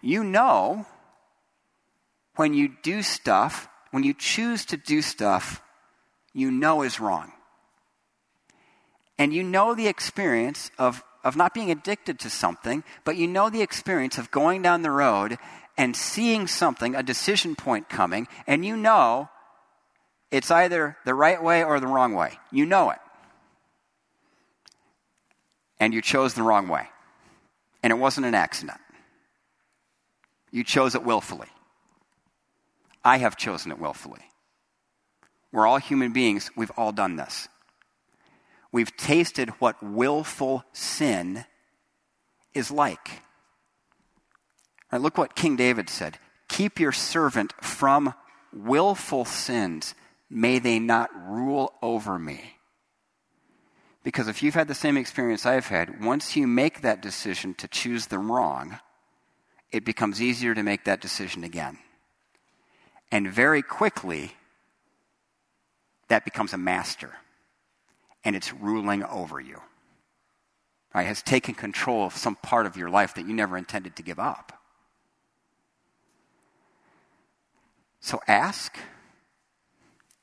you 0.00 0.24
know 0.24 0.86
when 2.38 2.54
you 2.54 2.70
do 2.82 3.02
stuff, 3.02 3.68
when 3.90 4.04
you 4.04 4.14
choose 4.14 4.64
to 4.66 4.76
do 4.76 5.02
stuff 5.02 5.60
you 6.32 6.52
know 6.52 6.82
is 6.82 7.00
wrong. 7.00 7.32
And 9.18 9.34
you 9.34 9.42
know 9.42 9.74
the 9.74 9.88
experience 9.88 10.70
of 10.78 11.02
of 11.24 11.36
not 11.36 11.52
being 11.52 11.72
addicted 11.72 12.20
to 12.20 12.30
something, 12.30 12.84
but 13.04 13.16
you 13.16 13.26
know 13.26 13.50
the 13.50 13.60
experience 13.60 14.18
of 14.18 14.30
going 14.30 14.62
down 14.62 14.82
the 14.82 14.90
road 14.90 15.36
and 15.76 15.96
seeing 15.96 16.46
something, 16.46 16.94
a 16.94 17.02
decision 17.02 17.56
point 17.56 17.88
coming, 17.88 18.28
and 18.46 18.64
you 18.64 18.76
know 18.76 19.28
it's 20.30 20.50
either 20.50 20.96
the 21.04 21.14
right 21.14 21.42
way 21.42 21.64
or 21.64 21.80
the 21.80 21.88
wrong 21.88 22.14
way. 22.14 22.38
You 22.52 22.66
know 22.66 22.90
it. 22.90 22.98
And 25.80 25.92
you 25.92 26.00
chose 26.00 26.34
the 26.34 26.44
wrong 26.44 26.68
way. 26.68 26.88
And 27.82 27.90
it 27.90 27.96
wasn't 27.96 28.26
an 28.26 28.34
accident. 28.34 28.80
You 30.52 30.62
chose 30.62 30.94
it 30.94 31.02
willfully. 31.02 31.48
I 33.04 33.18
have 33.18 33.36
chosen 33.36 33.72
it 33.72 33.78
willfully. 33.78 34.20
We're 35.52 35.66
all 35.66 35.78
human 35.78 36.12
beings. 36.12 36.50
We've 36.56 36.72
all 36.76 36.92
done 36.92 37.16
this 37.16 37.48
we've 38.72 38.96
tasted 38.96 39.50
what 39.58 39.82
willful 39.82 40.64
sin 40.72 41.44
is 42.54 42.70
like. 42.70 43.22
Right, 44.92 45.00
look 45.00 45.18
what 45.18 45.34
King 45.34 45.56
David 45.56 45.88
said 45.88 46.18
Keep 46.48 46.80
your 46.80 46.92
servant 46.92 47.52
from 47.60 48.14
willful 48.52 49.24
sins. 49.24 49.94
May 50.30 50.58
they 50.58 50.78
not 50.78 51.10
rule 51.14 51.72
over 51.82 52.18
me. 52.18 52.54
Because 54.04 54.28
if 54.28 54.42
you've 54.42 54.54
had 54.54 54.68
the 54.68 54.74
same 54.74 54.96
experience 54.96 55.44
I've 55.44 55.66
had, 55.66 56.02
once 56.02 56.36
you 56.36 56.46
make 56.46 56.82
that 56.82 57.02
decision 57.02 57.54
to 57.54 57.68
choose 57.68 58.06
the 58.06 58.18
wrong, 58.18 58.78
it 59.70 59.84
becomes 59.84 60.22
easier 60.22 60.54
to 60.54 60.62
make 60.62 60.84
that 60.84 61.00
decision 61.00 61.44
again. 61.44 61.78
And 63.10 63.30
very 63.30 63.62
quickly, 63.62 64.32
that 66.08 66.24
becomes 66.24 66.52
a 66.52 66.58
master 66.58 67.14
and 68.24 68.36
it's 68.36 68.52
ruling 68.52 69.04
over 69.04 69.40
you. 69.40 69.60
Right? 70.94 71.06
Has 71.06 71.22
taken 71.22 71.54
control 71.54 72.06
of 72.06 72.14
some 72.14 72.36
part 72.36 72.66
of 72.66 72.76
your 72.76 72.90
life 72.90 73.14
that 73.14 73.26
you 73.26 73.34
never 73.34 73.56
intended 73.56 73.96
to 73.96 74.02
give 74.02 74.18
up. 74.18 74.52
So 78.00 78.20
ask 78.26 78.76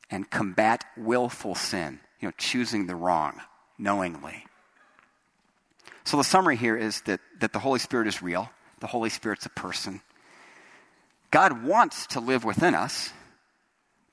and 0.10 0.30
combat 0.30 0.84
willful 0.98 1.56
sin, 1.56 2.00
you 2.19 2.28
know, 2.28 2.34
choosing 2.38 2.88
the 2.88 2.95
wrong 2.95 3.41
knowingly. 3.78 4.45
So 6.04 6.17
the 6.17 6.24
summary 6.24 6.56
here 6.56 6.78
is 6.78 7.02
that, 7.02 7.19
that 7.39 7.54
the 7.54 7.60
Holy 7.60 7.80
Spirit 7.80 8.08
is 8.08 8.21
real, 8.21 8.50
the 8.80 8.88
Holy 8.88 9.10
Spirit's 9.10 9.45
a 9.45 9.50
person. 9.50 10.02
God 11.36 11.65
wants 11.65 12.08
to 12.08 12.21
live 12.21 12.45
within 12.45 12.74
us 12.74 13.12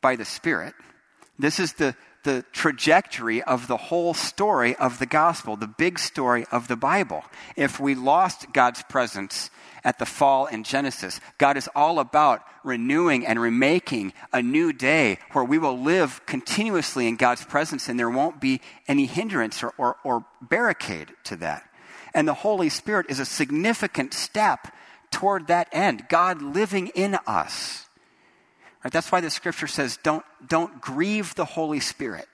by 0.01 0.17
the 0.17 0.25
Spirit. 0.25 0.75
This 1.39 1.61
is 1.61 1.75
the, 1.75 1.95
the 2.25 2.45
trajectory 2.51 3.41
of 3.45 3.69
the 3.69 3.77
whole 3.77 4.13
story 4.13 4.75
of 4.75 4.99
the 4.99 5.07
gospel, 5.07 5.55
the 5.55 5.69
big 5.69 6.01
story 6.01 6.45
of 6.51 6.67
the 6.67 6.75
Bible. 6.75 7.23
If 7.55 7.79
we 7.79 7.95
lost 7.95 8.53
God's 8.53 8.83
presence 8.83 9.51
at 9.85 10.01
the 10.01 10.05
fall 10.05 10.47
in 10.47 10.65
Genesis, 10.65 11.21
God 11.39 11.57
is 11.57 11.69
all 11.77 12.01
about 12.01 12.43
renewing 12.65 13.25
and 13.25 13.41
remaking 13.41 14.15
a 14.33 14.43
new 14.43 14.73
day 14.73 15.21
where 15.31 15.45
we 15.45 15.59
will 15.59 15.79
live 15.79 16.27
continuously 16.27 17.07
in 17.07 17.15
God's 17.15 17.45
presence 17.45 17.89
and 17.89 18.01
there 18.01 18.11
won't 18.11 18.41
be 18.41 18.61
any 18.89 19.07
hindrance 19.07 19.63
or, 19.63 19.73
or, 19.79 19.97
or 20.03 20.25
barricade 20.41 21.13
to 21.23 21.37
that. 21.37 21.63
And 22.15 22.27
the 22.27 22.35
Holy 22.35 22.69
Spirit 22.69 23.07
is 23.11 23.21
a 23.21 23.25
significant 23.25 24.13
step 24.13 24.72
toward 25.23 25.47
that 25.47 25.69
end, 25.71 26.05
God 26.09 26.43
living 26.43 26.89
in 26.89 27.17
us. 27.29 27.87
Right? 28.83 28.93
That's 28.93 29.13
why 29.13 29.21
the 29.21 29.31
scripture 29.31 29.69
says 29.69 29.97
don't, 30.03 30.25
don't 30.49 30.81
grieve 30.81 31.37
the 31.37 31.45
Holy 31.45 31.79
Spirit. 31.79 32.27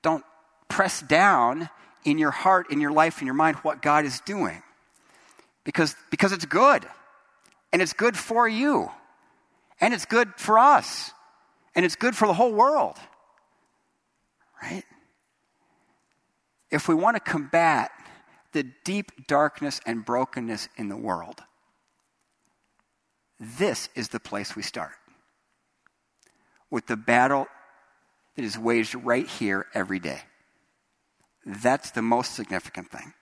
Don't 0.00 0.24
press 0.66 1.02
down 1.02 1.68
in 2.02 2.16
your 2.16 2.30
heart, 2.30 2.70
in 2.70 2.80
your 2.80 2.90
life, 2.90 3.20
in 3.20 3.26
your 3.26 3.34
mind 3.34 3.56
what 3.56 3.82
God 3.82 4.06
is 4.06 4.20
doing. 4.20 4.62
Because, 5.62 5.94
because 6.10 6.32
it's 6.32 6.46
good. 6.46 6.86
And 7.70 7.82
it's 7.82 7.92
good 7.92 8.16
for 8.16 8.48
you. 8.48 8.90
And 9.78 9.92
it's 9.92 10.06
good 10.06 10.30
for 10.38 10.58
us. 10.58 11.10
And 11.74 11.84
it's 11.84 11.96
good 11.96 12.16
for 12.16 12.26
the 12.26 12.32
whole 12.32 12.54
world. 12.54 12.96
Right? 14.62 14.84
If 16.70 16.88
we 16.88 16.94
want 16.94 17.16
to 17.16 17.20
combat 17.20 17.90
the 18.52 18.64
deep 18.84 19.26
darkness 19.26 19.82
and 19.84 20.02
brokenness 20.02 20.70
in 20.78 20.88
the 20.88 20.96
world, 20.96 21.42
this 23.40 23.88
is 23.94 24.10
the 24.10 24.20
place 24.20 24.54
we 24.54 24.62
start 24.62 24.92
with 26.70 26.86
the 26.86 26.96
battle 26.96 27.46
that 28.36 28.44
is 28.44 28.58
waged 28.58 28.94
right 28.94 29.26
here 29.26 29.66
every 29.74 29.98
day. 29.98 30.20
That's 31.44 31.90
the 31.90 32.02
most 32.02 32.34
significant 32.34 32.90
thing. 32.90 33.14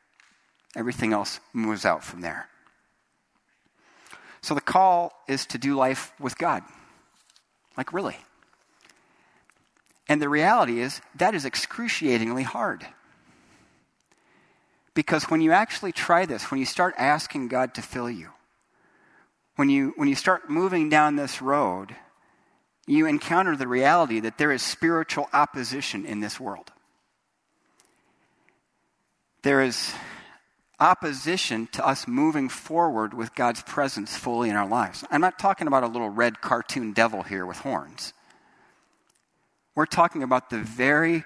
Everything 0.76 1.12
else 1.12 1.40
moves 1.52 1.84
out 1.84 2.04
from 2.04 2.20
there. 2.20 2.48
So 4.42 4.54
the 4.54 4.60
call 4.60 5.12
is 5.28 5.46
to 5.46 5.58
do 5.58 5.76
life 5.76 6.12
with 6.20 6.36
God. 6.36 6.62
Like, 7.76 7.92
really. 7.92 8.16
And 10.08 10.20
the 10.20 10.28
reality 10.28 10.80
is, 10.80 11.00
that 11.14 11.34
is 11.34 11.44
excruciatingly 11.44 12.42
hard. 12.42 12.86
Because 14.94 15.24
when 15.24 15.40
you 15.40 15.52
actually 15.52 15.92
try 15.92 16.26
this, 16.26 16.50
when 16.50 16.58
you 16.58 16.66
start 16.66 16.94
asking 16.98 17.48
God 17.48 17.74
to 17.74 17.82
fill 17.82 18.10
you, 18.10 18.30
when 19.58 19.68
you, 19.68 19.92
when 19.96 20.08
you 20.08 20.14
start 20.14 20.48
moving 20.48 20.88
down 20.88 21.16
this 21.16 21.42
road, 21.42 21.96
you 22.86 23.06
encounter 23.06 23.56
the 23.56 23.66
reality 23.66 24.20
that 24.20 24.38
there 24.38 24.52
is 24.52 24.62
spiritual 24.62 25.28
opposition 25.32 26.06
in 26.06 26.20
this 26.20 26.38
world. 26.38 26.70
There 29.42 29.60
is 29.60 29.92
opposition 30.78 31.66
to 31.72 31.84
us 31.84 32.06
moving 32.06 32.48
forward 32.48 33.12
with 33.12 33.34
God's 33.34 33.60
presence 33.62 34.16
fully 34.16 34.48
in 34.48 34.54
our 34.54 34.68
lives. 34.68 35.02
I'm 35.10 35.20
not 35.20 35.40
talking 35.40 35.66
about 35.66 35.82
a 35.82 35.88
little 35.88 36.08
red 36.08 36.40
cartoon 36.40 36.92
devil 36.92 37.24
here 37.24 37.44
with 37.44 37.56
horns. 37.56 38.12
We're 39.74 39.86
talking 39.86 40.22
about 40.22 40.50
the 40.50 40.58
very 40.58 41.24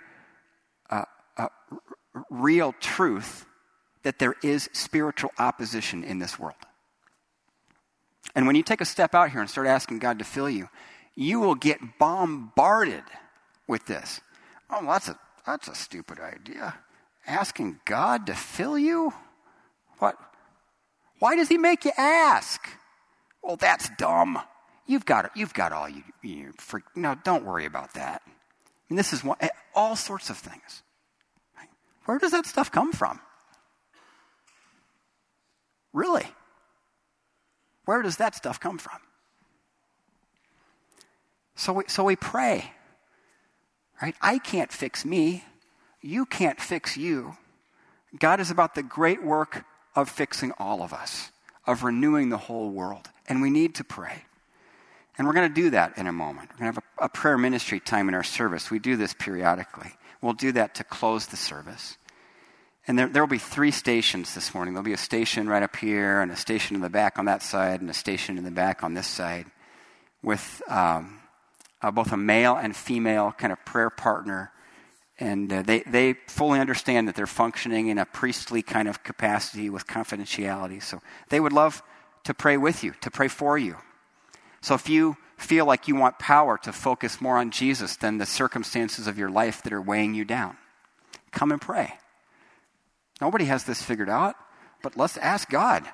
uh, 0.88 1.05
uh, 1.37 1.49
real 2.31 2.75
truth 2.81 3.45
that 4.05 4.18
there 4.18 4.37
is 4.42 4.71
spiritual 4.73 5.33
opposition 5.38 6.03
in 6.03 6.18
this 6.18 6.38
world. 6.38 6.57
And 8.35 8.47
when 8.47 8.57
you 8.57 8.62
take 8.62 8.81
a 8.81 8.87
step 8.87 9.14
out 9.14 9.31
here 9.31 9.40
and 9.40 9.51
start 9.51 9.66
asking 9.66 9.99
God 9.99 10.18
to 10.18 10.25
fill 10.25 10.49
you, 10.49 10.68
you 11.14 11.40
will 11.40 11.55
get 11.55 11.99
bombarded 11.99 13.05
with 13.68 13.87
this. 13.87 14.21
Oh, 14.71 14.85
that's 14.85 15.09
a, 15.09 15.18
that's 15.47 15.68
a 15.68 15.75
stupid 15.75 16.18
idea. 16.18 16.75
Asking 17.27 17.81
God 17.85 18.27
to 18.27 18.35
fill 18.35 18.79
you? 18.79 19.12
What? 19.99 20.16
Why 21.18 21.37
does 21.37 21.49
He 21.49 21.59
make 21.59 21.85
you 21.85 21.92
ask? 21.97 22.68
Well, 23.42 23.57
that's 23.57 23.90
dumb. 23.99 24.38
You've 24.87 25.05
got, 25.05 25.37
you've 25.37 25.55
got 25.55 25.73
all 25.73 25.88
you, 25.88 26.03
you 26.23 26.53
for, 26.59 26.83
no, 26.97 27.14
don't 27.23 27.45
worry 27.45 27.66
about 27.66 27.95
that. 27.95 28.23
I 28.27 28.31
mean, 28.88 28.97
this 28.97 29.12
is 29.12 29.23
one, 29.23 29.38
all 29.75 29.97
sorts 29.97 30.31
of 30.31 30.38
things. 30.38 30.83
Where 32.05 32.18
does 32.18 32.33
that 32.33 32.47
stuff 32.47 32.73
come 32.73 32.92
from? 32.92 33.21
Really? 35.92 36.27
Where 37.93 38.01
does 38.01 38.17
that 38.17 38.35
stuff 38.35 38.59
come 38.59 38.79
from? 38.79 38.97
So 41.57 41.75
we, 41.75 41.85
so 41.89 42.05
we 42.05 42.17
pray, 42.17 42.73
right? 44.01 44.15
I 44.23 44.39
can't 44.39 44.73
fix 44.73 45.05
me. 45.05 45.45
You 46.01 46.25
can't 46.25 46.59
fix 46.59 46.97
you. 46.97 47.37
God 48.19 48.41
is 48.41 48.51
about 48.51 48.75
the 48.75 48.83
great 48.83 49.23
work 49.23 49.67
of 49.95 50.09
fixing 50.09 50.53
all 50.53 50.83
of 50.83 50.95
us, 50.95 51.33
of 51.67 51.85
renewing 51.85 52.31
the 52.31 52.39
whole 52.39 52.71
world. 52.71 53.11
And 53.29 53.43
we 53.43 53.51
need 53.51 53.75
to 53.75 53.85
pray. 53.85 54.25
And 55.19 55.27
we're 55.27 55.35
going 55.35 55.53
to 55.53 55.55
do 55.55 55.69
that 55.69 55.99
in 55.99 56.07
a 56.07 56.13
moment. 56.13 56.49
We're 56.53 56.61
going 56.61 56.73
to 56.73 56.81
have 56.81 56.85
a, 56.99 57.05
a 57.05 57.09
prayer 57.11 57.37
ministry 57.37 57.79
time 57.79 58.09
in 58.09 58.15
our 58.15 58.25
service. 58.25 58.71
We 58.71 58.79
do 58.79 58.97
this 58.97 59.13
periodically. 59.13 59.93
We'll 60.23 60.33
do 60.33 60.53
that 60.53 60.77
to 60.77 60.85
close 60.85 61.27
the 61.27 61.37
service. 61.37 61.99
And 62.87 62.99
there, 62.99 63.07
there 63.07 63.23
will 63.23 63.29
be 63.29 63.38
three 63.38 63.71
stations 63.71 64.35
this 64.35 64.55
morning. 64.55 64.75
There'll 64.75 64.85
be 64.85 64.92
a 64.92 64.97
station 64.97 65.49
right 65.49 65.62
up 65.62 65.77
here, 65.77 66.21
and 66.21 66.33
a 66.33 66.37
station 66.37 66.75
in 66.75 66.83
the 66.83 66.90
back 66.90 67.18
on 67.18 67.27
that 67.27 67.42
side, 67.42 67.81
and 67.81 67.88
a 67.88 67.95
station 67.95 68.38
in 68.38 68.45
the 68.45 68.51
back 68.51 68.83
on 68.83 68.95
this 68.95 69.07
side 69.07 69.47
with 70.23 70.62
um, 70.68 71.21
uh, 71.81 71.90
both 71.90 72.12
a 72.12 72.16
male 72.16 72.57
and 72.57 72.75
female 72.75 73.33
kind 73.33 73.53
of 73.53 73.64
prayer 73.64 73.90
partner. 73.90 74.53
And 75.18 75.53
uh, 75.53 75.62
they, 75.62 75.81
they 75.81 76.14
fully 76.27 76.59
understand 76.59 77.07
that 77.07 77.14
they're 77.14 77.27
functioning 77.27 77.88
in 77.88 77.99
a 77.99 78.07
priestly 78.07 78.62
kind 78.62 78.88
of 78.88 79.05
capacity 79.05 79.71
with 79.71 79.87
confidentiality. 79.87 80.83
So 80.83 81.01
they 81.29 81.38
would 81.38 81.53
love 81.53 81.83
to 82.25 82.35
pray 82.35 82.57
with 82.57 82.83
you, 82.83 82.95
to 83.03 83.11
pray 83.11 83.29
for 83.29 83.57
you. 83.59 83.77
So 84.61 84.75
if 84.75 84.88
you 84.88 85.16
feel 85.37 85.66
like 85.66 85.87
you 85.87 85.95
want 85.97 86.18
power 86.18 86.59
to 86.59 86.73
focus 86.73 87.21
more 87.21 87.37
on 87.37 87.51
Jesus 87.51 87.97
than 87.97 88.18
the 88.18 88.27
circumstances 88.27 89.07
of 89.07 89.18
your 89.18 89.31
life 89.31 89.62
that 89.62 89.73
are 89.73 89.83
weighing 89.83 90.14
you 90.14 90.25
down, 90.25 90.57
come 91.31 91.53
and 91.53 91.61
pray. 91.61 91.95
Nobody 93.23 93.45
has 93.45 93.63
this 93.63 93.81
figured 93.81 94.09
out, 94.11 94.35
but 94.83 94.97
let's 94.97 95.17
ask 95.17 95.49
God. 95.49 95.85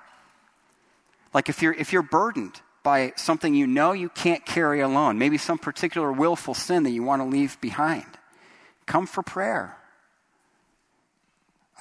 Like 1.34 1.50
if 1.50 1.60
you're 1.60 1.74
if 1.74 1.92
you're 1.92 2.00
burdened 2.00 2.62
by 2.82 3.12
something 3.16 3.54
you 3.54 3.66
know 3.66 3.92
you 3.92 4.08
can't 4.08 4.46
carry 4.46 4.80
alone, 4.80 5.18
maybe 5.18 5.36
some 5.36 5.58
particular 5.58 6.10
willful 6.10 6.54
sin 6.54 6.84
that 6.84 6.90
you 6.90 7.02
want 7.02 7.20
to 7.20 7.28
leave 7.28 7.60
behind. 7.60 8.06
Come 8.86 9.06
for 9.06 9.22
prayer. 9.22 9.76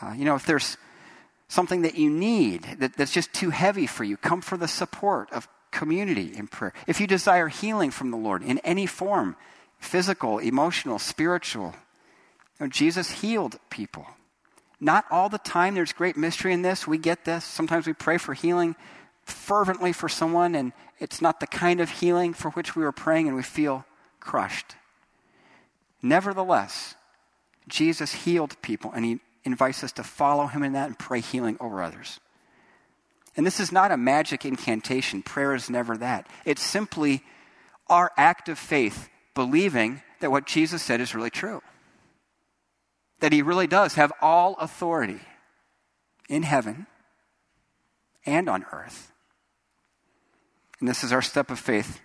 Uh, 0.01 0.13
you 0.17 0.25
know, 0.25 0.35
if 0.35 0.45
there's 0.45 0.75
something 1.47 1.83
that 1.83 1.95
you 1.95 2.09
need 2.09 2.63
that, 2.79 2.97
that's 2.97 3.13
just 3.13 3.31
too 3.31 3.49
heavy 3.49 3.87
for 3.87 4.03
you, 4.03 4.17
come 4.17 4.41
for 4.41 4.57
the 4.57 4.67
support 4.67 5.31
of 5.31 5.47
community 5.71 6.33
in 6.35 6.47
prayer. 6.47 6.73
If 6.87 6.99
you 6.99 7.07
desire 7.07 7.47
healing 7.47 7.91
from 7.91 8.11
the 8.11 8.17
Lord 8.17 8.43
in 8.43 8.57
any 8.65 8.85
form, 8.85 9.37
physical, 9.79 10.39
emotional, 10.39 10.99
spiritual, 10.99 11.73
you 12.59 12.65
know, 12.65 12.67
Jesus 12.67 13.21
healed 13.21 13.59
people. 13.69 14.07
Not 14.79 15.05
all 15.09 15.29
the 15.29 15.39
time. 15.39 15.75
There's 15.75 15.93
great 15.93 16.17
mystery 16.17 16.53
in 16.53 16.61
this. 16.61 16.87
We 16.87 16.97
get 16.97 17.25
this. 17.25 17.43
Sometimes 17.43 17.87
we 17.87 17.93
pray 17.93 18.17
for 18.17 18.33
healing 18.33 18.75
fervently 19.23 19.91
for 19.91 20.07
someone, 20.07 20.55
and 20.55 20.71
it's 20.99 21.21
not 21.21 21.39
the 21.39 21.47
kind 21.47 21.81
of 21.81 21.89
healing 21.89 22.33
for 22.33 22.51
which 22.51 22.75
we 22.75 22.83
were 22.83 22.91
praying, 22.91 23.27
and 23.27 23.35
we 23.35 23.43
feel 23.43 23.85
crushed. 24.19 24.75
Nevertheless, 26.01 26.95
Jesus 27.67 28.13
healed 28.13 28.59
people, 28.61 28.91
and 28.93 29.03
he 29.03 29.19
invites 29.43 29.83
us 29.83 29.91
to 29.93 30.03
follow 30.03 30.47
him 30.47 30.63
in 30.63 30.73
that 30.73 30.87
and 30.87 30.97
pray 30.97 31.19
healing 31.19 31.57
over 31.59 31.81
others. 31.81 32.19
And 33.35 33.45
this 33.45 33.59
is 33.59 33.71
not 33.71 33.91
a 33.91 33.97
magic 33.97 34.45
incantation. 34.45 35.21
Prayer 35.21 35.53
is 35.53 35.69
never 35.69 35.97
that. 35.97 36.27
It's 36.45 36.63
simply 36.63 37.21
our 37.87 38.11
act 38.17 38.49
of 38.49 38.57
faith, 38.57 39.09
believing 39.35 40.01
that 40.19 40.31
what 40.31 40.47
Jesus 40.47 40.81
said 40.81 41.01
is 41.01 41.13
really 41.13 41.29
true. 41.29 41.61
That 43.19 43.33
he 43.33 43.41
really 43.41 43.67
does 43.67 43.95
have 43.95 44.11
all 44.21 44.55
authority 44.55 45.19
in 46.29 46.43
heaven 46.43 46.87
and 48.25 48.49
on 48.49 48.65
earth. 48.71 49.11
And 50.79 50.87
this 50.87 51.03
is 51.03 51.11
our 51.11 51.21
step 51.21 51.49
of 51.49 51.59
faith 51.59 52.01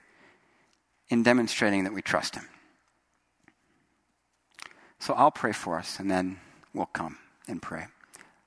in 1.08 1.22
demonstrating 1.22 1.84
that 1.84 1.92
we 1.92 2.00
trust 2.00 2.36
Him. 2.36 2.48
So 4.98 5.14
I'll 5.14 5.30
pray 5.30 5.52
for 5.52 5.78
us, 5.78 5.98
and 5.98 6.10
then 6.10 6.38
we'll 6.72 6.86
come 6.86 7.18
and 7.48 7.60
pray. 7.60 7.86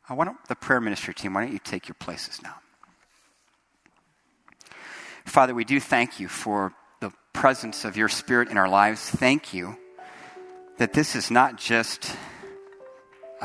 Why 0.08 0.26
don't 0.26 0.44
the 0.48 0.56
prayer 0.56 0.82
ministry 0.82 1.14
team, 1.14 1.34
why 1.34 1.44
don't 1.44 1.54
you 1.54 1.60
take 1.60 1.88
your 1.88 1.96
places 2.00 2.42
now? 2.42 2.56
Father, 5.26 5.54
we 5.54 5.66
do 5.66 5.80
thank 5.80 6.20
you 6.20 6.28
for 6.28 6.74
the 7.02 7.12
presence 7.34 7.86
of 7.86 7.98
your 7.98 8.08
Spirit 8.08 8.50
in 8.50 8.58
our 8.58 8.70
lives. 8.70 9.02
Thank 9.02 9.54
you 9.54 9.78
that 10.78 10.94
this 10.94 11.16
is 11.16 11.30
not 11.30 11.58
just 11.58 12.16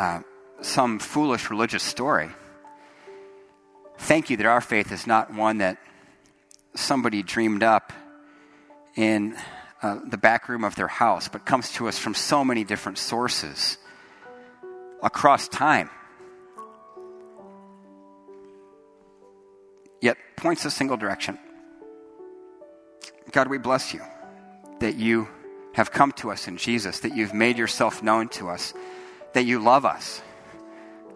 uh, 0.00 0.22
some 0.62 0.98
foolish 0.98 1.50
religious 1.50 1.82
story. 1.82 2.30
Thank 3.98 4.30
you 4.30 4.38
that 4.38 4.46
our 4.46 4.62
faith 4.62 4.92
is 4.92 5.06
not 5.06 5.30
one 5.30 5.58
that 5.58 5.76
somebody 6.74 7.22
dreamed 7.22 7.62
up 7.62 7.92
in 8.96 9.36
uh, 9.82 9.98
the 10.08 10.16
back 10.16 10.48
room 10.48 10.64
of 10.64 10.74
their 10.74 10.88
house, 10.88 11.28
but 11.28 11.44
comes 11.44 11.70
to 11.72 11.86
us 11.86 11.98
from 11.98 12.14
so 12.14 12.42
many 12.42 12.64
different 12.64 12.96
sources 12.96 13.76
across 15.02 15.48
time. 15.48 15.90
Yet 20.00 20.16
points 20.34 20.64
a 20.64 20.70
single 20.70 20.96
direction. 20.96 21.38
God, 23.32 23.48
we 23.48 23.58
bless 23.58 23.92
you 23.92 24.00
that 24.78 24.96
you 24.96 25.28
have 25.74 25.92
come 25.92 26.12
to 26.12 26.30
us 26.30 26.48
in 26.48 26.56
Jesus, 26.56 27.00
that 27.00 27.14
you've 27.14 27.34
made 27.34 27.58
yourself 27.58 28.02
known 28.02 28.28
to 28.30 28.48
us, 28.48 28.72
that 29.32 29.44
you 29.44 29.60
love 29.60 29.84
us, 29.84 30.22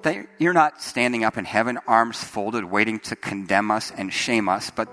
that 0.03 0.27
you're 0.39 0.53
not 0.53 0.83
standing 0.83 1.25
up 1.25 1.37
in 1.37 1.45
heaven, 1.45 1.79
arms 1.87 2.23
folded, 2.23 2.65
waiting 2.65 3.01
to 3.01 3.17
condemn 3.17 3.71
us 3.71 3.91
and 3.97 4.13
shame 4.13 4.49
us, 4.49 4.71
but 4.71 4.89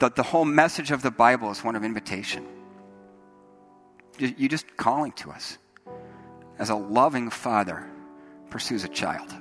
that 0.00 0.16
the 0.16 0.22
whole 0.22 0.44
message 0.44 0.90
of 0.90 1.02
the 1.02 1.10
Bible 1.10 1.50
is 1.50 1.62
one 1.62 1.76
of 1.76 1.84
invitation. 1.84 2.46
You're 4.18 4.48
just 4.48 4.76
calling 4.76 5.12
to 5.12 5.30
us 5.30 5.58
as 6.58 6.70
a 6.70 6.74
loving 6.74 7.30
father 7.30 7.88
pursues 8.50 8.84
a 8.84 8.88
child. 8.88 9.34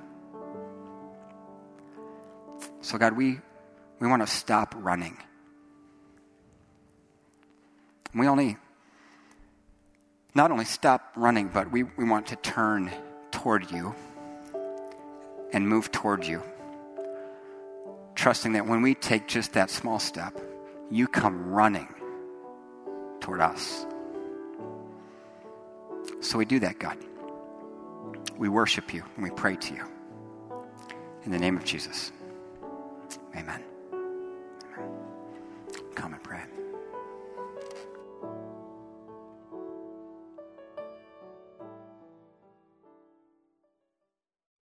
So, 2.81 2.97
God, 2.97 3.15
we, 3.15 3.39
we 3.99 4.07
want 4.07 4.21
to 4.21 4.27
stop 4.27 4.73
running. 4.77 5.17
We 8.13 8.27
only, 8.27 8.57
not 10.35 10.51
only 10.51 10.65
stop 10.65 11.13
running, 11.15 11.47
but 11.47 11.71
we, 11.71 11.83
we 11.83 12.03
want 12.03 12.27
to 12.27 12.35
turn 12.35 12.91
toward 13.33 13.69
you 13.71 13.93
and 15.51 15.67
move 15.67 15.91
toward 15.91 16.25
you. 16.25 16.41
Trusting 18.15 18.53
that 18.53 18.65
when 18.65 18.81
we 18.81 18.95
take 18.95 19.27
just 19.27 19.53
that 19.53 19.69
small 19.69 19.99
step, 19.99 20.39
you 20.89 21.07
come 21.07 21.49
running 21.49 21.93
toward 23.19 23.41
us. 23.41 23.85
So 26.21 26.37
we 26.37 26.45
do 26.45 26.59
that, 26.59 26.79
God. 26.79 26.97
We 28.37 28.49
worship 28.49 28.93
you 28.93 29.03
and 29.15 29.23
we 29.23 29.31
pray 29.31 29.55
to 29.57 29.73
you. 29.73 29.83
In 31.25 31.31
the 31.31 31.39
name 31.39 31.57
of 31.57 31.65
Jesus. 31.65 32.11
Amen. 33.35 33.61
Amen. 33.93 34.89
Come 35.95 36.13
and 36.13 36.23
pray. 36.23 36.41